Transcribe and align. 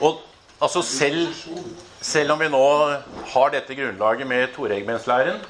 Og 0.00 0.20
altså 0.60 0.82
selv, 0.82 1.30
selv 2.00 2.32
om 2.34 2.40
vi 2.40 2.50
nå 2.52 2.64
har 3.32 3.54
dette 3.54 3.76
grunnlaget 3.78 4.28
med 4.28 4.52
toregimentslæren, 4.56 5.40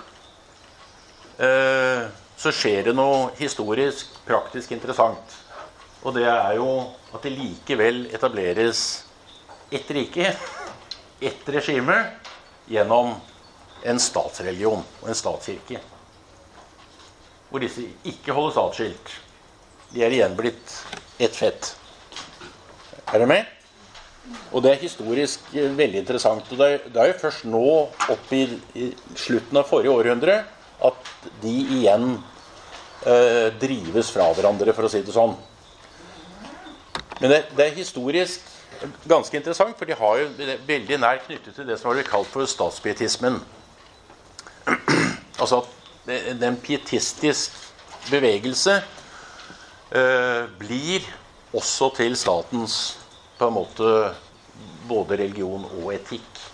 eh, 1.38 2.06
så 2.36 2.52
skjer 2.52 2.90
det 2.90 2.94
noe 2.94 3.30
historisk, 3.40 4.12
praktisk 4.26 4.74
interessant. 4.76 5.34
Og 6.04 6.14
det 6.14 6.26
er 6.30 6.58
jo 6.58 6.68
at 7.14 7.24
det 7.24 7.32
likevel 7.34 8.04
etableres 8.14 8.82
ett 9.74 9.90
rike, 9.90 10.30
ett 11.20 11.48
regime, 11.48 11.96
gjennom 12.70 13.14
en 13.86 14.00
statsreligion 14.02 14.82
og 15.00 15.08
en 15.08 15.18
statskirke. 15.18 15.80
Hvor 17.50 17.62
disse 17.62 17.86
ikke 18.06 18.34
holdes 18.34 18.58
atskilt. 18.58 19.12
De 19.94 20.02
er 20.02 20.14
igjen 20.14 20.34
blitt 20.38 20.72
ett 21.22 21.34
fett. 21.34 21.74
Er 23.06 23.20
dere 23.20 23.30
med? 23.30 23.55
Og 24.52 24.62
det 24.64 24.72
er 24.72 24.82
historisk 24.82 25.50
eh, 25.54 25.70
veldig 25.76 26.00
interessant. 26.02 26.48
Og 26.50 26.60
det 26.60 26.68
er, 26.72 26.84
det 26.92 27.02
er 27.02 27.10
jo 27.10 27.20
først 27.20 27.46
nå, 27.48 27.66
opp 28.14 28.32
i, 28.34 28.44
i, 28.78 28.90
slutten 29.18 29.60
av 29.60 29.68
forrige 29.68 29.94
århundre, 29.94 30.38
at 30.86 31.12
de 31.42 31.54
igjen 31.78 32.16
eh, 33.06 33.52
drives 33.60 34.12
fra 34.14 34.28
hverandre, 34.36 34.74
for 34.76 34.88
å 34.88 34.92
si 34.92 35.02
det 35.04 35.14
sånn. 35.14 35.36
Men 37.20 37.32
det, 37.32 37.40
det, 37.56 37.66
er 37.66 37.78
historisk 37.78 38.52
ganske 39.08 39.38
interessant, 39.38 39.76
for 39.78 39.88
de 39.88 39.96
har 39.96 40.18
jo 40.20 40.50
veldig 40.68 41.00
nær 41.00 41.22
knyttet 41.24 41.56
til 41.56 41.68
det 41.68 41.78
som 41.80 41.90
har 41.90 41.98
blitt 41.98 42.10
kalt 42.10 42.28
for 42.28 42.48
statspietismen. 42.50 43.40
altså 45.40 45.62
at 45.62 45.72
det 46.38 46.52
pietistisk 46.62 47.54
bevegelse 48.10 48.76
eh, 49.90 50.44
blir 50.60 51.06
også 51.56 51.90
til 51.96 52.14
statens 52.18 52.96
på 53.38 53.48
en 53.48 53.56
måte 53.56 53.90
både 54.88 55.18
religion 55.20 55.64
og 55.80 55.90
etikk. 55.94 56.44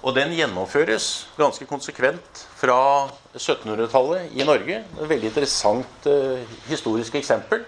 Og 0.00 0.14
den 0.16 0.32
gjennomføres 0.32 1.28
ganske 1.36 1.66
konsekvent 1.68 2.44
fra 2.56 2.78
1700-tallet 3.36 4.32
i 4.32 4.46
Norge. 4.48 4.80
Et 4.96 5.10
veldig 5.10 5.28
interessant 5.28 6.08
eh, 6.08 6.40
historisk 6.70 7.18
eksempel. 7.20 7.66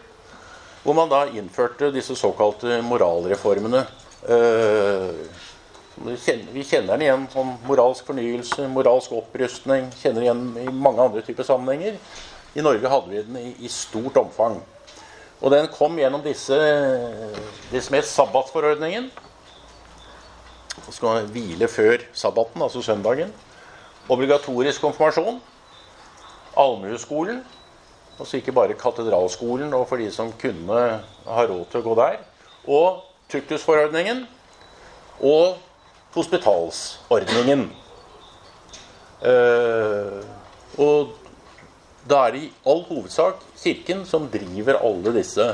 Hvor 0.83 0.96
man 0.96 1.12
da 1.12 1.27
innførte 1.28 1.92
disse 1.92 2.16
såkalte 2.19 2.80
moralreformene. 2.86 3.84
Eh, 4.33 5.12
vi 6.02 6.64
kjenner 6.64 6.94
den 6.94 7.05
igjen 7.05 7.27
som 7.30 7.52
moralsk 7.68 8.08
fornyelse, 8.08 8.64
moralsk 8.72 9.12
opprustning. 9.12 9.91
Kjenner 10.00 10.24
igjen 10.24 10.46
i 10.64 10.66
mange 10.72 11.05
andre 11.05 11.20
typer 11.27 11.44
sammenhenger. 11.46 12.00
I 12.56 12.64
Norge 12.64 12.89
hadde 12.89 13.12
vi 13.12 13.27
den 13.27 13.39
i, 13.42 13.50
i 13.61 13.68
stort 13.68 14.16
omfang. 14.16 14.56
Og 15.42 15.50
den 15.50 15.66
kom 15.74 15.96
gjennom 15.98 16.22
disse 16.22 16.56
det 17.72 17.82
som 17.82 17.96
sabbatsforordningen. 18.06 19.08
Så 20.86 20.94
skal 20.94 21.26
hvile 21.34 21.68
før 21.68 22.04
sabbaten, 22.14 22.62
altså 22.62 22.82
søndagen. 22.82 23.32
Obligatorisk 24.08 24.80
konfirmasjon. 24.80 25.40
Allmueskolen. 26.56 27.42
Altså 28.18 28.38
ikke 28.38 28.54
bare 28.54 28.78
katedralskolen 28.78 29.74
og 29.74 29.88
for 29.88 29.98
de 29.98 30.10
som 30.14 30.30
kunne 30.38 30.78
ha 31.26 31.44
råd 31.48 31.64
til 31.72 31.82
å 31.82 31.86
gå 31.88 31.96
der. 31.98 32.20
Og 32.70 33.02
tuktusforordningen. 33.32 34.24
Og 35.27 35.58
hospitalsordningen. 36.14 37.66
Uh, 39.22 40.22
og 40.78 41.21
da 42.08 42.27
er 42.27 42.34
det 42.34 42.41
i 42.47 42.53
all 42.67 42.83
hovedsak 42.89 43.42
Kirken 43.62 44.03
som 44.08 44.27
driver 44.31 44.81
alle 44.83 45.14
disse 45.14 45.45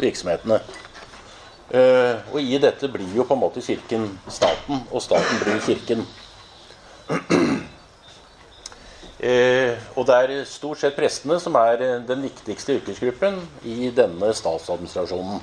virksomhetene. 0.00 0.58
Uh, 1.74 2.34
og 2.34 2.40
i 2.42 2.58
dette 2.60 2.90
blir 2.92 3.14
jo 3.16 3.24
på 3.26 3.34
en 3.34 3.40
måte 3.40 3.62
Kirken 3.64 4.08
staten, 4.28 4.82
og 4.90 5.02
staten 5.02 5.40
blir 5.42 5.62
Kirken. 5.64 6.04
Uh, 9.24 9.74
og 9.96 10.06
det 10.08 10.18
er 10.18 10.44
stort 10.48 10.82
sett 10.82 10.96
prestene 10.98 11.38
som 11.40 11.56
er 11.62 12.02
den 12.08 12.22
viktigste 12.26 12.78
yrkesgruppen 12.80 13.38
i 13.64 13.90
denne 13.94 14.34
statsadministrasjonen. 14.36 15.40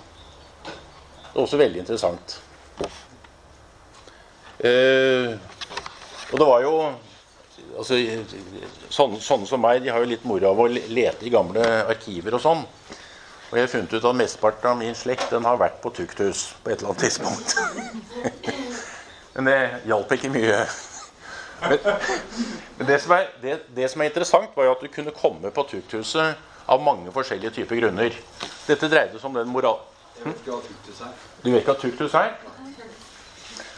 Det 0.65 1.37
er 1.39 1.45
også 1.45 1.57
veldig 1.57 1.79
interessant. 1.81 2.41
Og 4.61 6.35
det 6.37 6.47
var 6.47 6.61
jo 6.61 6.75
altså, 7.77 7.97
sånne, 8.89 9.19
sånne, 9.23 9.47
som 9.49 9.61
meg 9.63 9.81
de 9.83 9.91
har 9.93 10.03
jo 10.03 10.11
litt 10.11 10.27
moro 10.27 10.51
av 10.51 10.59
å 10.63 10.67
lete 10.71 11.27
i 11.27 11.33
gamle 11.33 11.63
arkiver 11.91 12.37
og 12.37 12.43
sånn. 12.43 12.63
Og 13.51 13.57
jeg 13.57 13.65
har 13.65 13.71
funnet 13.73 13.93
ut 13.97 14.05
at 14.07 14.15
mesteparten 14.15 14.69
av 14.69 14.77
min 14.79 14.95
slekt 14.95 15.33
den 15.33 15.43
har 15.43 15.59
vært 15.59 15.81
på 15.83 15.91
tukthus 15.95 16.53
på 16.63 16.71
et 16.71 16.79
eller 16.79 16.93
annet 16.93 17.03
tidspunkt. 17.03 17.49
men 19.35 19.49
det 19.49 19.57
hjalp 19.91 20.13
ikke 20.15 20.31
mye. 20.31 20.61
Men, 21.61 21.77
men 22.77 22.87
det, 22.87 22.99
som 23.03 23.15
er, 23.17 23.27
det, 23.41 23.57
det, 23.75 23.89
som 23.91 24.01
er, 24.01 24.09
interessant, 24.09 24.55
var 24.55 24.69
jo 24.69 24.75
at 24.77 24.85
du 24.85 24.87
kunne 24.93 25.13
komme 25.15 25.51
på 25.53 25.65
tukthuset 25.73 26.39
av 26.71 26.81
mange 26.81 27.11
forskjellige 27.13 27.51
typer 27.59 27.81
grunner. 27.83 28.15
Dette 28.69 28.89
dreide 28.89 29.19
seg 29.19 29.29
om 29.29 29.35
den 29.41 29.51
moral... 29.51 29.81
Hm? 30.21 30.33
Du 30.45 31.49
vet 31.51 31.61
ikke 31.61 31.73
hva 31.73 31.79
tukthus 31.81 32.15
er? 32.17 32.33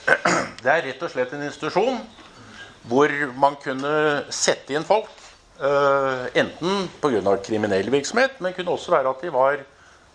Det 0.63 0.71
er 0.71 0.85
rett 0.85 1.01
og 1.03 1.11
slett 1.11 1.33
en 1.35 1.44
institusjon 1.47 1.97
hvor 2.89 3.11
man 3.39 3.55
kunne 3.63 3.94
sette 4.33 4.75
inn 4.75 4.88
folk. 4.88 5.11
Uh, 5.63 6.27
enten 6.33 6.88
pga. 6.99 7.38
kriminell 7.45 7.89
virksomhet, 7.94 8.39
men 8.41 8.53
kunne 8.53 8.73
også 8.73 8.91
være 8.91 9.09
at 9.09 9.21
de 9.21 9.31
var 9.31 9.61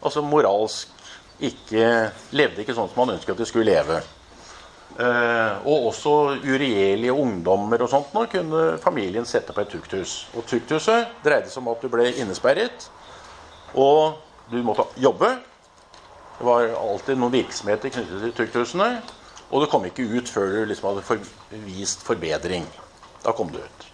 altså 0.02 0.22
moralsk 0.22 0.94
ikke 1.38 2.10
Levde 2.34 2.64
ikke 2.64 2.74
sånn 2.74 2.88
som 2.90 3.04
man 3.04 3.14
ønsket 3.14 3.36
at 3.36 3.40
de 3.40 3.46
skulle 3.46 3.70
leve. 3.70 4.00
Uh, 4.98 5.62
og 5.68 5.90
også 5.92 6.12
uregjerlige 6.42 7.14
ungdommer 7.14 7.84
og 7.84 7.90
sånt 7.92 8.14
nå 8.16 8.24
kunne 8.32 8.62
familien 8.82 9.26
sette 9.28 9.54
på 9.54 9.62
et 9.62 9.70
tukthus. 9.70 10.24
Og 10.34 10.46
tukthuset 10.48 11.20
dreide 11.22 11.52
seg 11.52 11.62
om 11.62 11.70
at 11.70 11.84
du 11.84 11.92
ble 11.92 12.08
innesperret, 12.18 12.88
og 13.78 14.18
du 14.50 14.58
måtte 14.66 14.88
jobbe. 14.98 15.36
Det 16.38 16.46
var 16.46 16.72
alltid 16.80 17.18
noen 17.20 17.36
virksomheter 17.36 17.94
knyttet 17.94 18.24
til 18.24 18.34
tukthusene. 18.40 18.90
Og 19.48 19.62
du 19.62 19.68
kom 19.70 19.86
ikke 19.88 20.04
ut 20.04 20.28
før 20.28 20.50
du 20.52 20.64
liksom 20.68 20.90
hadde 20.90 21.20
vist 21.64 22.02
forbedring. 22.04 22.66
Da 23.24 23.32
kom 23.36 23.52
du 23.52 23.58
ut. 23.62 23.86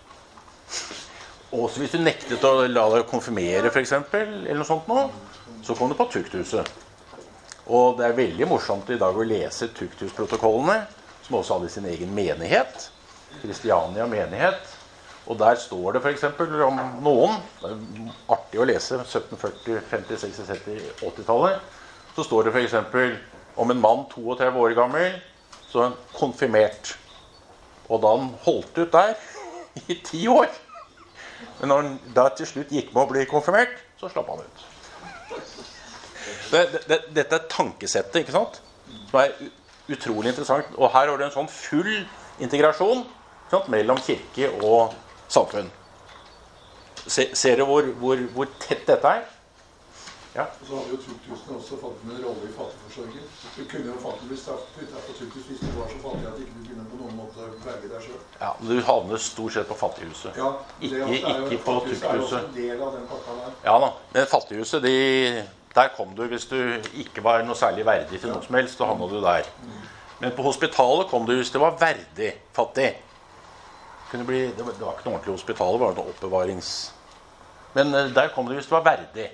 Også 1.55 1.79
hvis 1.79 1.95
du 1.95 2.01
nektet 2.03 2.43
å 2.43 2.65
la 2.67 2.89
deg 2.91 3.07
konfirmere, 3.07 3.71
f.eks., 3.71 3.93
eller 3.95 4.59
noe 4.59 4.67
sånt 4.67 4.89
nå, 4.91 5.05
så 5.63 5.77
kom 5.79 5.93
du 5.93 5.95
på 5.99 6.09
tukthuset. 6.11 6.71
Og 7.71 8.01
det 8.01 8.09
er 8.09 8.17
veldig 8.19 8.49
morsomt 8.51 8.91
i 8.91 8.99
dag 9.01 9.15
å 9.17 9.27
lese 9.27 9.71
tukthusprotokollene, 9.77 10.81
som 11.25 11.39
også 11.39 11.61
hadde 11.61 11.71
sin 11.73 11.87
egen 11.89 12.11
menighet. 12.17 12.89
Kristiania 13.41 14.09
menighet. 14.11 14.67
Og 15.31 15.39
der 15.41 15.57
står 15.57 15.95
det 15.95 16.03
f.eks. 16.05 16.27
om 16.67 16.81
noen 17.01 17.39
Det 17.63 17.71
er 17.71 18.11
artig 18.35 18.61
å 18.61 18.67
lese 18.69 18.99
1740-, 18.99 19.79
50-, 19.89 20.19
60-, 20.21 20.51
70-, 20.51 20.91
80-tallet. 21.07 21.71
Så 22.19 22.27
står 22.27 22.51
det 22.51 22.53
f.eks. 22.59 22.77
om 23.57 23.71
en 23.71 23.81
mann 23.81 24.05
32 24.11 24.51
år 24.67 24.77
gammel 24.77 25.17
så 25.75 25.89
konfirmert. 26.15 26.95
Og 27.91 28.01
da 28.03 28.15
han 28.15 28.31
holdt 28.47 28.79
ut 28.79 28.93
der 28.95 29.17
i 29.89 29.97
ti 30.07 30.23
år 30.31 30.47
Men 31.59 31.69
når 31.69 31.81
han 31.83 31.97
da 32.17 32.29
til 32.33 32.47
slutt 32.49 32.71
gikk 32.73 32.93
med 32.95 33.03
å 33.03 33.11
bli 33.11 33.25
konfirmert, 33.29 33.75
så 34.01 34.09
slapp 34.11 34.31
han 34.33 34.41
ut. 34.41 34.63
Det, 36.51 36.63
det, 36.89 36.99
dette 37.15 37.37
er 37.37 37.47
tankesettet, 37.51 38.23
ikke 38.23 38.35
sant? 38.35 38.61
Som 39.11 39.21
er 39.21 39.35
utrolig 39.93 40.33
interessant. 40.33 40.71
Og 40.79 40.89
her 40.95 41.11
har 41.11 41.21
du 41.21 41.25
en 41.27 41.35
sånn 41.35 41.51
full 41.53 41.93
integrasjon 42.43 43.05
sant, 43.53 43.69
mellom 43.73 44.01
kirke 44.03 44.51
og 44.65 44.95
samfunn. 45.33 45.71
Se, 47.05 47.29
ser 47.37 47.61
du 47.61 47.67
hvor, 47.69 47.87
hvor, 48.01 48.25
hvor 48.35 48.51
tett 48.63 48.87
dette 48.89 49.15
er? 49.19 49.27
Ja. 50.35 50.45
Og 50.61 50.67
så 50.67 50.75
hadde 50.75 50.91
jo 50.91 50.97
tukthusene 50.99 51.57
også 51.61 51.77
fått 51.79 52.01
med 52.03 52.17
en 52.17 52.25
rolle 52.27 52.49
i 52.49 52.55
fattigforsørger. 52.57 53.27
Du 53.55 53.61
kunne 53.71 53.93
jo 53.93 53.99
faktisk 54.03 54.31
blitt 54.31 54.65
putta 54.77 55.03
på 55.07 55.13
tukthus 55.19 55.45
hvis 55.51 55.61
du 55.63 55.69
var 55.77 55.91
så 55.93 55.99
fattig 56.03 56.27
at 56.27 56.39
du 56.39 56.43
ikke 56.43 56.63
kunne 56.71 56.87
på 56.91 56.99
noen 57.03 57.15
måte 57.21 57.47
verge 57.63 57.91
deg 57.93 58.07
sjøl. 58.09 58.25
Ja, 58.41 58.49
men 58.59 58.73
du 58.73 58.81
havner 58.89 59.23
stort 59.23 59.55
sett 59.55 59.69
på 59.71 59.77
fattighuset. 59.79 60.41
Ja, 60.41 60.49
ikke, 60.81 61.21
ikke 61.21 61.61
på 61.69 61.77
tukthuset. 61.85 62.49
Del 62.57 62.83
av 62.83 62.97
den 62.97 63.07
pakka 63.13 63.37
der. 63.39 63.53
Ja 63.69 63.77
da. 63.85 63.93
Men 64.17 64.27
fattighuset, 64.33 64.83
de, 64.83 64.97
der 65.79 65.95
kom 65.95 66.19
du 66.19 66.25
hvis 66.35 66.49
du 66.51 66.59
ikke 67.05 67.23
var 67.29 67.47
noe 67.47 67.59
særlig 67.59 67.87
verdig 67.87 68.19
til 68.19 68.35
noe 68.35 68.43
som 68.43 68.59
helst. 68.59 68.75
Så 68.81 68.91
havna 68.91 69.11
du 69.15 69.21
der. 69.23 69.47
Men 70.19 70.35
på 70.35 70.49
hospitalet 70.49 71.15
kom 71.15 71.31
du 71.31 71.37
hvis 71.39 71.55
det 71.55 71.63
var 71.63 71.79
verdig 71.79 72.35
fattig. 72.59 72.91
Det, 74.11 74.27
bli, 74.27 74.43
det, 74.51 74.63
var, 74.63 74.75
det 74.75 74.83
var 74.83 74.99
ikke 74.99 75.09
noe 75.09 75.17
ordentlig 75.17 75.33
hospital, 75.35 75.73
det 75.75 75.83
var 75.83 75.97
noe 75.97 76.11
oppbevarings... 76.13 76.75
Men 77.75 77.89
eh, 77.99 78.13
der 78.15 78.29
kom 78.31 78.47
du 78.47 78.55
hvis 78.55 78.69
det 78.71 78.77
var 78.77 78.85
verdig. 78.87 79.25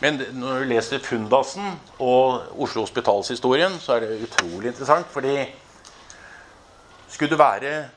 Men 0.00 0.20
når 0.38 0.60
du 0.62 0.68
leser 0.70 1.02
Fundasen 1.02 1.72
og 1.98 2.60
Oslo 2.62 2.84
Hospitalshistorien, 2.84 3.80
så 3.82 3.96
er 3.96 4.04
det 4.04 4.28
utrolig 4.28 4.70
interessant. 4.70 5.08
Fordi 5.10 5.40
skulle 7.08 7.32
du 7.32 7.40
være 7.40 7.88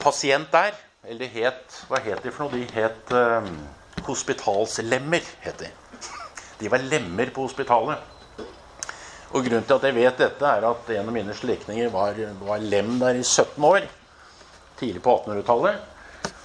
pasient 0.00 0.48
der 0.52 0.72
Eller 1.02 1.26
het 1.26 1.80
Hva 1.90 1.98
het 1.98 2.22
de 2.22 2.30
for 2.30 2.44
noe? 2.44 2.54
De 2.54 2.66
het 2.76 3.10
eh, 3.10 3.48
hospitalslemmer. 4.06 5.24
het 5.42 5.58
De 5.58 5.70
De 6.60 6.70
var 6.70 6.78
lemmer 6.78 7.30
på 7.34 7.42
hospitalet. 7.42 7.98
Og 9.32 9.44
grunnen 9.44 9.64
til 9.64 9.74
at 9.74 9.82
jeg 9.88 9.94
vet 9.96 10.18
dette, 10.18 10.46
er 10.46 10.66
at 10.68 10.90
en 10.94 11.08
av 11.08 11.12
mine 11.12 11.34
slektninger 11.34 11.88
var, 11.90 12.14
var 12.46 12.58
lem 12.62 12.98
der 13.00 13.18
i 13.18 13.22
17 13.24 13.64
år. 13.64 13.88
Tidlig 14.78 15.02
på 15.02 15.16
1800-tallet. 15.16 15.80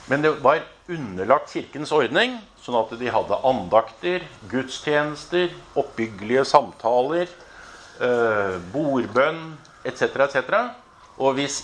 Men 0.07 0.23
det 0.23 0.31
var 0.43 0.63
underlagt 0.89 1.51
kirkens 1.51 1.91
ordning, 1.91 2.39
sånn 2.67 2.81
at 2.81 2.91
de 2.99 3.11
hadde 3.11 3.39
andakter, 3.47 4.25
gudstjenester, 4.51 5.53
oppbyggelige 5.79 6.43
samtaler, 6.49 7.29
eh, 8.03 8.57
bordbønn 8.73 9.55
etc., 9.87 10.19
etc. 10.27 10.57
Og 11.23 11.37
hvis, 11.39 11.61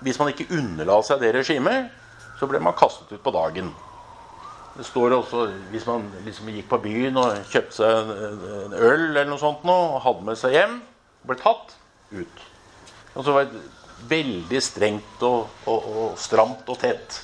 hvis 0.00 0.20
man 0.22 0.30
ikke 0.30 0.46
underla 0.54 1.00
seg 1.04 1.24
det 1.24 1.34
regimet, 1.40 1.90
så 2.38 2.46
ble 2.46 2.60
man 2.62 2.76
kastet 2.78 3.16
ut 3.16 3.24
på 3.24 3.34
dagen. 3.34 3.72
Det 4.76 4.84
står 4.84 5.14
også, 5.16 5.46
Hvis 5.72 5.86
man 5.88 6.04
liksom 6.24 6.50
gikk 6.52 6.68
på 6.68 6.78
byen 6.84 7.16
og 7.16 7.38
kjøpte 7.50 7.78
seg 7.78 8.10
en 8.12 8.74
øl 8.76 9.04
eller 9.08 9.24
noe 9.26 9.40
sånt 9.40 9.64
noe, 9.64 9.96
og 9.96 10.02
hadde 10.04 10.26
med 10.28 10.38
seg 10.38 10.52
hjem, 10.52 10.76
ble 11.26 11.38
tatt 11.40 11.74
ut. 12.12 12.42
Og 13.16 13.24
så 13.24 13.32
var 13.32 13.48
det 13.48 13.62
veldig 14.06 14.60
strengt 14.62 15.24
og, 15.24 15.48
og, 15.64 15.88
og 16.02 16.20
stramt 16.20 16.68
og 16.68 16.78
tett. 16.78 17.22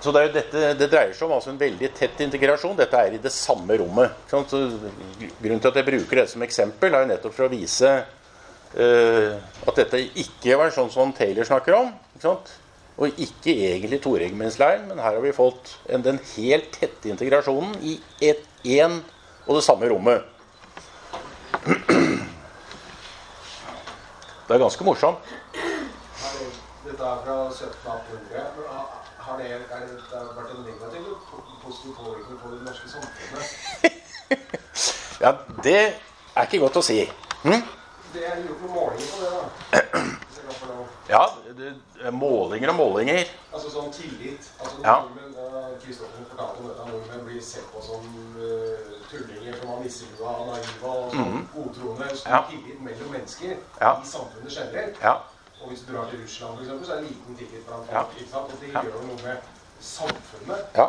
Så 0.00 0.12
det, 0.14 0.28
dette, 0.36 0.74
det 0.78 0.86
dreier 0.92 1.14
seg 1.16 1.26
om 1.26 1.34
altså 1.34 1.50
en 1.50 1.58
veldig 1.58 1.90
tett 1.96 2.20
integrasjon. 2.22 2.76
Dette 2.78 3.00
er 3.00 3.16
i 3.16 3.22
det 3.22 3.32
samme 3.34 3.78
rommet. 3.80 4.14
Grunnen 4.30 5.58
til 5.62 5.72
at 5.72 5.80
jeg 5.80 5.88
bruker 5.88 6.20
dette 6.20 6.32
som 6.34 6.44
eksempel, 6.46 6.94
er 6.94 7.02
jo 7.02 7.10
nettopp 7.10 7.34
for 7.34 7.48
å 7.48 7.52
vise 7.52 7.90
uh, 8.78 9.32
at 9.66 9.80
dette 9.82 10.04
ikke 10.22 10.58
var 10.60 10.70
sånn 10.74 10.92
som 10.94 11.10
Taylor 11.16 11.48
snakker 11.48 11.80
om. 11.80 11.90
Ikke 12.14 12.36
og 12.98 13.20
ikke 13.22 13.52
egentlig 13.54 14.00
toregimentsleiren, 14.02 14.88
men 14.88 14.98
her 14.98 15.14
har 15.14 15.22
vi 15.22 15.30
fått 15.34 15.76
en, 15.86 16.02
den 16.02 16.18
helt 16.34 16.72
tette 16.74 17.12
integrasjonen 17.12 17.76
i 17.86 18.00
én 18.18 18.96
og 19.46 19.54
det 19.54 19.62
samme 19.62 19.86
rommet. 19.90 20.26
Det 24.48 24.56
er 24.56 24.62
ganske 24.64 24.84
morsomt. 24.86 25.30
Dette 26.88 27.04
er 27.04 27.22
fra 27.22 27.38
1700-1800 27.52 28.77
har 29.38 29.58
det, 29.58 29.66
er 29.70 29.80
det, 29.86 29.96
det 30.10 30.18
har 30.18 30.34
vært 30.36 30.50
en 30.54 30.64
negativ 30.66 31.04
positiv 31.62 31.94
påvirkning 31.96 32.38
på 32.42 32.48
det 32.54 32.60
norske 32.66 32.88
samfunnet? 32.88 33.44
ja, 35.24 35.34
det 35.64 35.80
er 36.34 36.42
ikke 36.46 36.62
godt 36.64 36.80
å 36.80 36.84
si. 36.84 37.02
Hm? 37.44 37.62
Det 38.12 38.24
er 38.24 38.40
gjort 38.46 38.64
noen 38.64 38.74
målinger 38.74 39.08
på 39.12 39.18
det, 39.22 39.30
da. 39.36 39.42
Ja, 41.08 41.22
det, 41.56 41.74
det, 42.02 42.12
målinger 42.12 42.72
og 42.72 42.76
målinger. 42.76 43.24
Altså 43.52 43.70
sånn 43.72 43.88
tillit. 43.92 44.50
Altså, 44.60 44.82
ja. 44.84 44.96
Kristoffer 45.80 46.20
uh, 46.20 46.28
fortalte 46.32 46.62
om 46.62 46.68
dette. 46.68 46.86
Nordmenn 46.90 47.24
blir 47.28 47.40
sett 47.44 47.64
på 47.72 47.80
som 47.84 48.04
uh, 48.36 48.92
tullinger 49.08 49.56
som 49.56 49.72
har 49.72 49.80
nisselua 49.84 50.34
og 50.42 50.50
naive 50.52 50.92
og 50.92 51.14
sånn 51.14 51.32
mm. 51.32 51.48
godtroende. 51.54 52.10
Så 52.12 52.28
ja. 52.34 52.42
tillit 52.50 52.84
mellom 52.84 53.14
mennesker 53.16 53.54
ja. 53.54 53.92
i 53.94 54.10
samfunnet 54.12 54.58
generelt. 54.58 55.00
Ja. 55.04 55.16
Og 55.60 55.68
hvis 55.68 55.80
du 55.80 55.92
drar 55.92 56.10
til 56.10 56.22
Russland, 56.22 56.54
for 56.54 56.62
eksempel, 56.62 56.86
så 56.86 56.92
er 56.92 57.00
det 57.00 57.08
liten 57.08 57.36
tillit 57.36 57.66
blant 57.66 57.86
folk. 57.86 57.92
Ja. 57.92 58.02
Ikke 58.18 58.30
sant? 58.30 58.52
Og 58.52 58.60
det 58.60 58.68
gjør 58.68 59.02
noe 59.06 59.18
med 59.22 59.36
samfunnet. 59.80 60.64
Ja. 60.76 60.86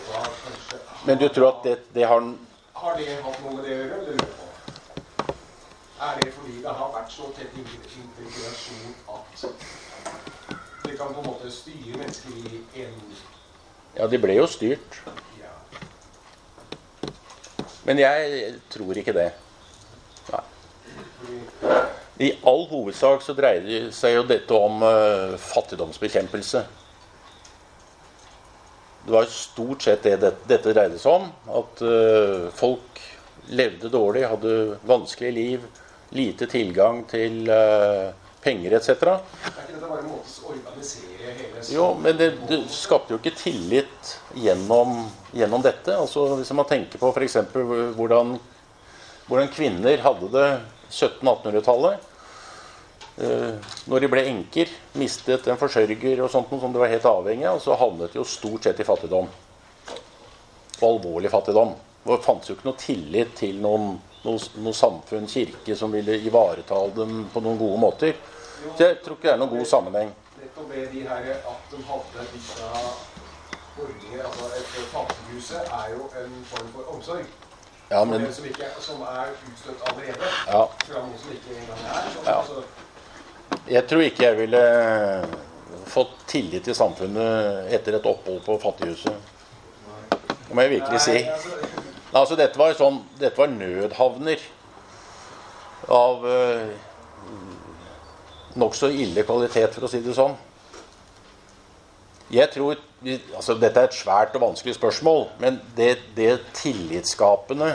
Da, 0.00 0.20
Kanskje, 0.44 0.78
Men 1.06 1.18
du 1.18 1.28
tror 1.28 1.48
at 1.48 1.64
det, 1.64 1.78
det, 1.94 2.06
har 2.06 2.20
Har 2.74 2.96
det 2.96 3.06
hatt 3.22 3.42
noe 3.44 3.54
med 3.56 3.64
det 3.64 3.74
å 3.74 3.78
gjøre? 3.82 3.98
eller 3.98 4.12
lurer 4.12 4.32
på? 4.38 4.50
Er 6.00 6.20
det 6.20 6.32
fordi 6.34 6.62
det 6.62 6.74
har 6.80 6.92
vært 6.94 7.12
så 7.12 7.26
tett 7.36 7.56
integrasjon 7.56 8.94
at 9.14 9.44
det 10.86 10.96
kan 10.98 11.14
på 11.14 11.20
en 11.20 11.26
måte 11.26 11.50
styre 11.52 11.98
mennesker 11.98 12.30
i 12.30 12.62
en 12.84 12.94
Ja, 13.96 14.06
de 14.06 14.18
ble 14.18 14.34
jo 14.34 14.46
styrt. 14.46 15.02
Ja. 15.40 15.52
Men 17.84 17.98
jeg 17.98 18.54
tror 18.70 18.96
ikke 18.96 19.12
det. 19.12 19.28
Nei. 20.32 20.42
I 22.20 22.34
all 22.44 22.66
hovedsak 22.68 23.22
så 23.24 23.32
dreier 23.32 23.62
det 23.64 23.94
seg 23.96 24.12
jo 24.12 24.26
dette 24.28 24.52
om 24.52 24.82
uh, 24.84 25.38
fattigdomsbekjempelse. 25.40 26.60
Det 29.06 29.14
var 29.14 29.28
stort 29.32 29.86
sett 29.86 30.02
det 30.04 30.18
dette, 30.20 30.44
dette 30.50 30.74
dreide 30.76 30.98
seg 31.00 31.14
om. 31.14 31.30
At 31.62 31.80
uh, 31.80 32.50
folk 32.52 33.00
levde 33.48 33.88
dårlig, 33.88 34.26
hadde 34.28 34.56
vanskelige 34.84 35.32
liv, 35.32 35.64
lite 36.12 36.44
tilgang 36.52 37.06
til 37.08 37.48
uh, 37.48 38.12
penger 38.44 38.76
etc. 38.76 38.92
Er 38.92 39.00
ikke 39.00 39.78
dette 39.78 39.88
bare 39.88 40.02
en 40.04 40.12
måte 40.12 40.44
å 40.44 40.52
organisere 40.52 41.32
hele 41.38 41.64
Jo, 41.72 41.88
men 42.04 42.20
det, 42.20 42.28
det, 42.52 42.60
skapte 42.74 43.16
jo 43.16 43.22
ikke 43.22 43.32
tillit 43.40 44.12
gjennom, 44.36 45.06
gjennom 45.32 45.64
dette. 45.64 45.96
Altså, 45.96 46.34
hvis 46.36 46.52
man 46.52 46.68
tenker 46.68 47.00
på 47.00 47.14
f.eks. 47.16 47.40
Hvordan, 47.96 48.36
hvordan 49.24 49.50
kvinner 49.56 50.04
hadde 50.04 50.30
det 50.36 50.46
1700-1800-tallet 50.90 52.09
Eh, 52.09 52.09
når 53.20 54.00
de 54.00 54.08
ble 54.08 54.22
enker, 54.30 54.70
mistet 54.96 55.46
en 55.50 55.58
forsørger 55.60 56.22
og 56.24 56.30
sånt, 56.32 56.52
som 56.60 56.72
de 56.72 56.80
var 56.80 56.88
helt 56.92 57.04
avhengig 57.04 57.48
av, 57.50 57.58
så 57.60 57.76
havnet 57.76 58.14
de 58.14 58.20
jo 58.20 58.24
stort 58.24 58.64
sett 58.64 58.80
i 58.80 58.86
fattigdom. 58.86 59.28
Og 60.80 60.86
alvorlig 60.88 61.32
fattigdom. 61.32 61.74
Det 62.04 62.22
fantes 62.24 62.48
jo 62.48 62.56
ikke 62.56 62.68
noe 62.70 62.80
tillit 62.80 63.34
til 63.36 63.60
noen, 63.60 63.98
noe, 64.24 64.40
noe, 64.64 64.76
samfunn, 64.76 65.28
kirke, 65.28 65.76
som 65.76 65.92
ville 65.92 66.16
ivareta 66.16 66.80
dem 66.96 67.26
på 67.32 67.42
noen 67.44 67.60
gode 67.60 67.80
måter. 67.82 68.16
Så 68.76 68.86
jeg 68.86 69.00
tror 69.04 69.18
ikke 69.18 69.28
det 69.28 69.34
er 69.34 69.42
noen 69.42 69.52
god 69.58 69.68
sammenheng. 69.68 70.14
Nettopp 70.40 70.72
ved 70.72 70.88
de 70.94 71.04
her 71.04 71.28
at 71.36 71.68
de 71.74 71.82
hadde 71.90 72.26
disse 72.32 72.72
ordninger, 73.80 74.24
altså 74.24 74.48
Et 74.56 74.72
fattighuset 74.94 75.70
er 75.82 75.92
jo 75.92 76.08
en 76.22 76.42
form 76.48 76.72
for 76.74 76.96
omsorg. 76.96 77.28
Ja, 77.90 78.04
men, 78.04 78.32
som, 78.32 78.44
ikke, 78.44 78.66
som, 78.80 79.00
er 79.02 79.32
utstøtt 79.50 79.80
allerede. 79.90 80.26
Ja. 80.46 80.62
Fra 80.86 81.00
noen 81.02 81.16
som 81.18 81.32
ikke 81.34 81.56
engang 81.58 81.80
er 81.90 82.12
sånn. 82.14 82.28
Ja. 82.28 82.36
Altså, 82.38 82.62
jeg 83.70 83.86
tror 83.86 84.02
ikke 84.02 84.24
jeg 84.26 84.38
ville 84.38 84.62
fått 85.90 86.14
tillit 86.30 86.64
til 86.66 86.76
samfunnet 86.76 87.70
etter 87.74 87.98
et 87.98 88.06
opphold 88.06 88.40
på 88.46 88.58
Fattighuset. 88.62 89.36
Det 90.10 90.56
må 90.56 90.64
jeg 90.66 90.80
virkelig 90.80 91.02
si. 91.04 91.18
Altså, 92.10 92.34
dette 92.38 92.58
var, 92.58 92.74
sånn, 92.74 92.98
dette 93.20 93.38
var 93.38 93.52
nødhavner 93.52 94.42
av 95.94 96.24
uh, 96.26 96.72
nokså 98.58 98.90
ille 98.90 99.22
kvalitet, 99.26 99.76
for 99.76 99.86
å 99.86 99.90
si 99.90 100.02
det 100.02 100.16
sånn. 100.18 100.34
Jeg 102.30 102.50
tror, 102.54 102.78
altså 103.34 103.56
Dette 103.58 103.80
er 103.80 103.88
et 103.88 103.96
svært 103.98 104.34
og 104.38 104.44
vanskelig 104.44 104.76
spørsmål, 104.76 105.24
men 105.42 105.58
det, 105.78 105.92
det 106.18 106.32
tillitsskapende 106.58 107.72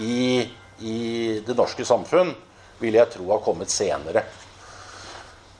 i, 0.00 0.48
i 0.80 0.96
det 1.44 1.56
norske 1.56 1.84
samfunn 1.88 2.32
vil 2.80 2.96
jeg 2.98 3.12
tro 3.14 3.28
har 3.30 3.44
kommet 3.44 3.72
senere 3.72 4.24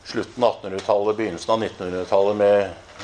slutten 0.04 0.44
av 0.44 0.58
1800-tallet, 0.62 1.16
begynnelsen 1.16 1.54
av 1.54 1.62
1900-tallet 1.64 2.36
med 2.36 2.60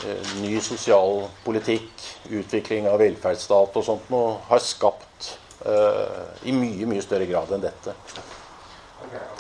eh, 0.07 0.35
ny 0.41 0.61
sosialpolitikk, 0.65 2.05
utvikling 2.41 2.89
av 2.91 3.01
velferdsstat 3.01 3.79
og 3.81 3.87
sånt 3.87 4.11
noe, 4.13 4.37
har 4.51 4.63
skapt 4.65 5.33
eh, 5.65 6.21
i 6.49 6.55
mye, 6.57 6.89
mye 6.91 7.05
større 7.05 7.29
grad 7.31 7.53
enn 7.57 7.65
dette. 7.65 7.97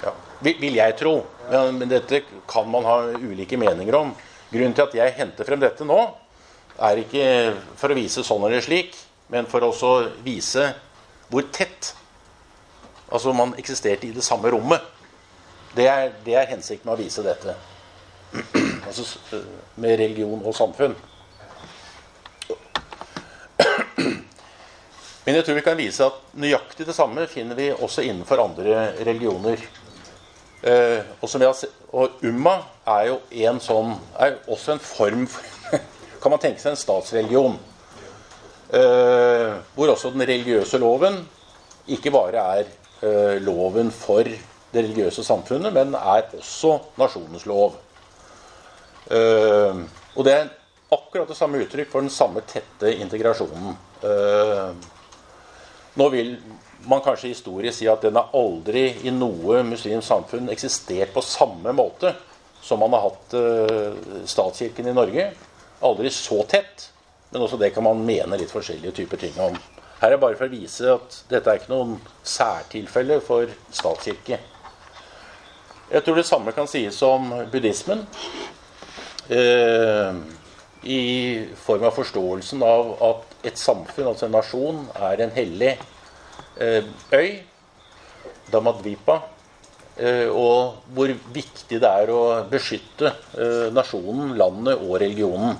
Ja. 0.03 0.15
Vil 0.41 0.77
jeg 0.79 0.97
tro. 0.97 1.19
Men 1.51 1.85
dette 1.91 2.23
kan 2.49 2.69
man 2.71 2.87
ha 2.89 2.97
ulike 3.13 3.59
meninger 3.61 3.97
om. 3.99 4.15
Grunnen 4.51 4.75
til 4.75 4.87
at 4.87 4.97
jeg 4.97 5.17
henter 5.19 5.47
frem 5.47 5.61
dette 5.61 5.85
nå, 5.87 5.99
er 6.81 7.03
ikke 7.03 7.25
for 7.79 7.93
å 7.93 7.99
vise 7.99 8.25
sånn 8.25 8.47
eller 8.49 8.65
slik, 8.65 8.97
men 9.31 9.47
for 9.51 9.67
å 9.69 9.91
vise 10.25 10.71
hvor 11.31 11.45
tett 11.55 11.93
altså 13.11 13.35
man 13.37 13.53
eksisterte 13.59 14.09
i 14.09 14.15
det 14.15 14.25
samme 14.25 14.51
rommet. 14.55 14.83
Det 15.77 15.87
er, 15.87 16.11
det 16.25 16.35
er 16.35 16.51
hensikten 16.51 16.89
med 16.89 16.97
å 16.97 17.03
vise 17.03 17.23
dette. 17.23 17.55
altså 18.87 19.05
med 19.81 19.99
religion 20.01 20.43
og 20.45 20.55
samfunn. 20.57 20.95
Men 25.25 25.37
jeg 25.37 25.45
tror 25.47 25.59
vi 25.59 25.67
kan 25.67 25.79
vise 25.79 26.07
at 26.07 26.35
nøyaktig 26.41 26.87
det 26.89 26.97
samme 26.97 27.27
finner 27.31 27.55
vi 27.59 27.71
også 27.73 28.03
innenfor 28.07 28.43
andre 28.43 28.93
religioner. 29.05 29.59
Eh, 30.61 31.01
og, 31.21 31.29
sett, 31.31 31.71
og, 31.97 32.19
umma 32.27 32.59
er 32.99 33.07
jo 33.09 33.17
en 33.47 33.61
sånn 33.65 33.95
er 34.21 34.35
også 34.51 34.75
en 34.75 34.83
form 34.85 35.23
for 35.31 35.45
Kan 36.21 36.35
man 36.35 36.41
tenke 36.43 36.61
seg 36.61 36.75
en 36.75 36.77
statsreligion? 36.77 37.55
Eh, 38.77 39.55
hvor 39.73 39.89
også 39.95 40.11
den 40.13 40.27
religiøse 40.29 40.79
loven 40.83 41.17
ikke 41.91 42.13
bare 42.13 42.43
er 42.59 42.69
eh, 43.01 43.39
loven 43.41 43.89
for 43.95 44.29
det 44.73 44.85
religiøse 44.85 45.25
samfunnet, 45.27 45.73
men 45.75 45.95
er 45.99 46.31
også 46.39 46.77
nasjonens 47.01 47.47
lov. 47.51 47.77
Uh, 49.11 49.83
og 50.15 50.27
det 50.27 50.35
er 50.37 50.51
akkurat 50.95 51.29
det 51.31 51.39
samme 51.39 51.61
uttrykk 51.65 51.91
for 51.91 52.05
den 52.05 52.13
samme 52.13 52.43
tette 52.47 52.93
integrasjonen. 53.03 53.77
Uh, 54.05 54.71
nå 55.99 56.09
vil 56.15 56.37
man 56.89 57.03
kanskje 57.05 57.33
historisk 57.35 57.81
si 57.81 57.89
at 57.91 58.05
den 58.07 58.17
har 58.17 58.31
aldri 58.37 58.87
i 59.05 59.13
noe 59.13 59.61
muslimsk 59.67 60.07
samfunn 60.07 60.49
eksistert 60.53 61.13
på 61.13 61.25
samme 61.25 61.75
måte 61.77 62.15
som 62.63 62.81
man 62.81 62.95
har 62.95 63.09
hatt 63.09 63.35
uh, 63.37 64.23
statskirken 64.29 64.89
i 64.89 64.97
Norge. 64.97 65.31
Aldri 65.85 66.13
så 66.15 66.43
tett. 66.49 66.91
Men 67.31 67.45
også 67.47 67.59
det 67.61 67.71
kan 67.75 67.87
man 67.87 68.03
mene 68.07 68.39
litt 68.41 68.51
forskjellige 68.51 68.97
typer 69.03 69.21
ting 69.23 69.37
om. 69.43 69.55
Her 70.01 70.15
er 70.15 70.21
bare 70.21 70.39
for 70.39 70.49
å 70.49 70.53
vise 70.53 70.95
at 70.97 71.19
dette 71.31 71.51
er 71.51 71.61
ikke 71.61 71.73
noen 71.73 71.99
særtilfelle 72.27 73.21
for 73.23 73.51
statskirke. 73.75 74.41
Jeg 75.91 76.05
tror 76.07 76.21
det 76.21 76.27
samme 76.29 76.53
kan 76.55 76.69
sies 76.71 77.01
om 77.03 77.33
buddhismen. 77.51 78.05
Eh, 79.27 80.21
I 80.87 81.01
form 81.59 81.87
av 81.89 81.97
forståelsen 81.99 82.63
av 82.63 82.93
at 83.09 83.49
et 83.51 83.59
samfunn, 83.59 84.13
altså 84.13 84.29
en 84.29 84.37
nasjon, 84.37 84.79
er 84.95 85.25
en 85.25 85.35
hellig 85.35 85.73
eh, 86.63 86.87
øy, 87.11 87.31
Damadvipa, 88.53 89.19
eh, 89.99 90.31
og 90.31 90.87
hvor 90.95 91.11
viktig 91.35 91.83
det 91.83 91.91
er 91.91 92.15
å 92.15 92.23
beskytte 92.51 93.11
eh, 93.35 93.67
nasjonen, 93.75 94.37
landet 94.39 94.79
og 94.79 94.95
religionen. 95.03 95.59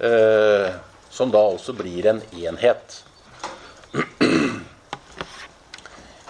Eh, 0.00 0.72
som 1.12 1.28
da 1.34 1.44
også 1.52 1.76
blir 1.76 2.08
en 2.08 2.24
enhet. 2.32 3.02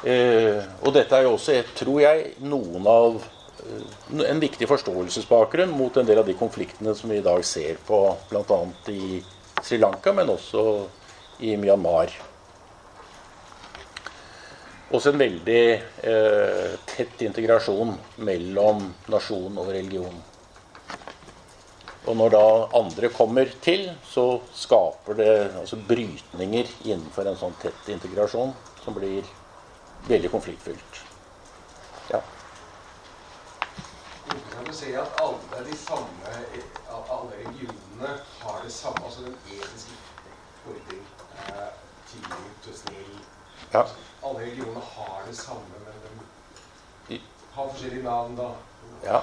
Eh, 0.07 0.63
og 0.87 0.95
dette 0.95 1.17
er 1.17 1.27
jo 1.27 1.35
også, 1.35 1.57
tror 1.75 1.99
jeg, 2.05 2.37
noen 2.47 2.87
av 2.87 3.17
eh, 3.19 4.29
en 4.31 4.43
viktig 4.43 4.69
forståelsesbakgrunn 4.71 5.75
mot 5.75 5.97
en 5.99 6.07
del 6.07 6.21
av 6.23 6.29
de 6.29 6.37
konfliktene 6.39 6.95
som 6.95 7.11
vi 7.11 7.19
i 7.19 7.25
dag 7.25 7.43
ser 7.47 7.81
på 7.87 8.05
bl.a. 8.31 8.61
i 8.95 9.19
Sri 9.59 9.81
Lanka, 9.83 10.15
men 10.15 10.31
også 10.31 10.63
i 11.43 11.57
Myanmar. 11.59 12.15
Også 14.95 15.11
en 15.13 15.21
veldig 15.21 15.63
eh, 16.07 16.79
tett 16.89 17.27
integrasjon 17.27 17.91
mellom 18.25 18.87
nasjon 19.11 19.59
og 19.59 19.73
religion. 19.75 20.15
Og 22.09 22.17
når 22.17 22.33
da 22.33 22.47
andre 22.79 23.11
kommer 23.13 23.51
til, 23.61 23.91
så 24.07 24.39
skaper 24.57 25.19
det 25.19 25.35
altså 25.59 25.77
brytninger 25.91 26.71
innenfor 26.87 27.29
en 27.29 27.37
sånn 27.37 27.59
tett 27.61 27.91
integrasjon 27.93 28.55
som 28.81 28.97
blir 28.97 29.27
veldig 30.09 30.31
konfliktfylt. 30.33 31.03
Ja. 32.11 32.21
Interessant 34.29 34.73
å 34.73 34.77
se 34.81 34.93
at 35.01 35.23
alle 35.23 35.65
de 35.69 35.77
samme 35.77 36.39
alle 37.11 37.31
religionene 37.37 38.19
har 38.41 38.61
det 38.65 38.73
samme, 38.73 39.05
altså 39.05 39.21
den 39.21 39.37
etiske 39.53 39.93
holdning, 40.65 41.05
eh, 41.39 41.69
tillit 42.11 42.69
og 42.69 42.75
snill. 42.75 43.19
ja. 43.73 43.87
Alle 44.25 44.39
religioner 44.41 44.81
har 44.81 45.23
det 45.27 45.37
samme, 45.37 45.81
men 45.85 45.95
de 47.09 47.21
har 47.55 47.69
forskjellige 47.69 48.03
navn, 48.03 48.37
da. 48.37 48.51
ja. 49.05 49.23